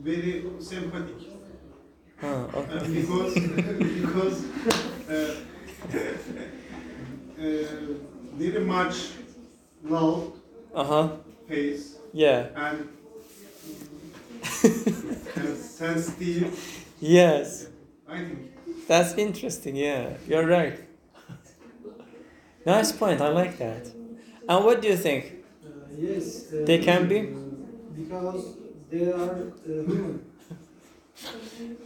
very 0.09 0.45
sympathetic. 0.61 1.15
Huh, 2.21 2.27
Uh, 2.29 2.59
okay. 2.61 2.89
because 3.01 3.35
because 4.03 4.37
uh, 5.09 5.35
uh, 7.39 7.95
very 8.39 8.65
much 8.65 8.97
loud 10.79 10.87
Uh-huh. 10.87 11.09
face 11.49 11.97
Yeah. 12.13 12.47
and, 12.57 12.89
and 15.37 15.57
sensitive. 15.59 16.59
Yes. 17.01 17.67
I 18.09 18.19
think 18.19 18.39
That's 18.89 19.15
interesting, 19.19 19.77
yeah. 19.77 20.17
You're 20.27 20.47
right. 20.47 20.79
Nice 22.67 22.93
point, 22.93 23.21
I 23.21 23.29
like 23.29 23.59
that. 23.59 23.87
And 24.49 24.65
what 24.65 24.81
do 24.83 24.89
you 24.89 24.97
think? 24.97 25.25
Uh, 25.65 25.69
yes. 25.97 26.53
uh, 26.53 26.65
They 26.65 26.79
can 26.79 27.09
be? 27.09 27.21
Because 28.03 28.45
they 28.91 29.11
are 29.13 29.31
uh, 29.31 29.67
human. 29.67 30.25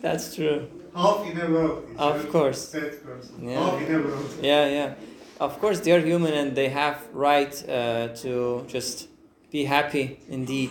That's 0.02 0.34
true. 0.36 0.68
half 0.94 1.26
in 1.26 1.40
a 1.40 1.50
world. 1.50 1.84
Of 1.98 2.24
a 2.24 2.28
course. 2.28 2.70
Fat 2.72 3.02
person. 3.04 3.48
Yeah. 3.48 3.58
Half 3.64 3.80
in 3.82 3.94
a 3.94 3.98
world. 3.98 4.30
Yeah, 4.42 4.66
yeah. 4.68 4.94
Of 5.42 5.58
course, 5.58 5.80
they 5.80 5.90
are 5.90 5.98
human 6.00 6.34
and 6.34 6.54
they 6.54 6.68
have 6.68 6.98
right 7.12 7.52
uh, 7.68 8.08
to 8.22 8.64
just 8.68 9.08
be 9.50 9.64
happy 9.64 10.20
indeed. 10.28 10.70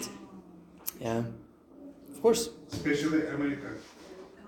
Yeah. 1.01 1.23
Of 2.13 2.21
course. 2.21 2.49
Especially 2.71 3.27
America. 3.27 3.67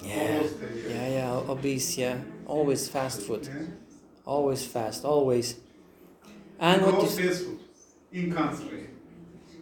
Yeah. 0.02 0.44
Yeah, 0.88 1.08
yeah. 1.18 1.52
Obese, 1.52 1.98
yeah. 1.98 2.18
Always 2.46 2.88
fast 2.88 3.24
food. 3.24 3.46
Yeah. 3.46 3.66
Always 4.26 4.66
fast, 4.66 5.04
always. 5.04 5.58
And 6.58 6.82
what 6.84 6.96
Because 6.96 7.20
fast 7.20 7.44
food 7.44 7.60
in 8.14 8.32
country. 8.34 8.88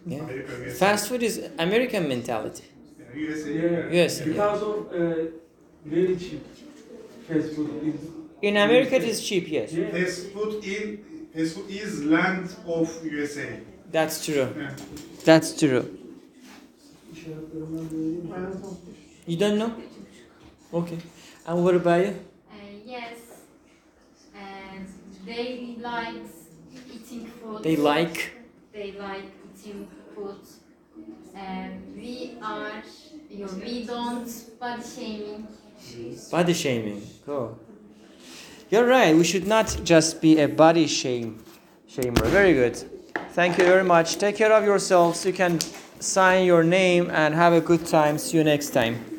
yeah. 0.06 0.18
America, 0.20 0.70
Fast 0.70 1.08
food 1.08 1.24
is 1.24 1.42
American 1.58 2.06
mentality. 2.08 2.64
Yeah, 2.98 3.20
USA. 3.20 3.52
Yeah. 3.52 3.88
Yes. 3.90 4.20
because 4.20 4.62
of 4.62 4.92
uh, 4.92 5.14
very 5.84 6.16
cheap 6.16 6.44
fast 7.26 7.48
food. 7.54 8.21
Is, 8.42 8.48
In 8.48 8.56
America 8.56 8.96
it 8.96 9.04
is 9.04 9.24
cheap, 9.26 9.48
yes. 9.48 9.72
yeah. 9.72 9.90
Fast 9.90 10.26
food 10.32 10.64
in 10.64 11.28
fast 11.34 11.54
food 11.56 11.70
is 11.70 12.04
land 12.04 12.54
of 12.66 12.88
USA. 13.04 13.60
That's 13.90 14.24
true. 14.24 14.48
Yeah. 14.56 14.74
That's 15.24 15.58
true. 15.58 15.98
You 19.26 19.36
don't 19.36 19.58
know? 19.58 19.72
Okay. 20.74 20.98
And 21.46 21.64
what 21.64 21.74
about 21.76 22.00
you? 22.00 22.14
Uh, 22.50 22.54
yes, 22.84 23.18
and 24.34 24.86
they 25.26 25.76
like 25.80 26.14
eating 26.92 27.26
food. 27.26 27.62
They 27.62 27.76
like 27.76 28.32
They 28.72 28.92
like 28.98 29.30
eating 29.54 29.88
food. 30.14 30.40
And 31.34 31.96
we 31.96 32.36
are, 32.42 32.82
you 33.30 33.38
know, 33.46 33.52
we 33.64 33.84
don't 33.86 34.28
body 34.60 34.82
shaming. 34.82 35.46
body 36.30 36.52
shaming. 36.54 37.02
Cool. 37.24 37.58
You're 38.72 38.86
right. 38.86 39.14
We 39.14 39.22
should 39.22 39.46
not 39.46 39.82
just 39.84 40.22
be 40.22 40.40
a 40.40 40.48
body 40.48 40.86
shame 40.86 41.44
shamer. 41.86 42.24
Very 42.28 42.54
good. 42.54 42.74
Thank 43.32 43.58
you 43.58 43.64
very 43.64 43.84
much. 43.84 44.16
Take 44.16 44.36
care 44.36 44.50
of 44.50 44.64
yourselves. 44.64 45.26
You 45.26 45.34
can 45.34 45.60
sign 46.00 46.46
your 46.46 46.64
name 46.64 47.10
and 47.10 47.34
have 47.34 47.52
a 47.52 47.60
good 47.60 47.84
time. 47.84 48.16
See 48.16 48.38
you 48.38 48.44
next 48.44 48.70
time. 48.70 49.11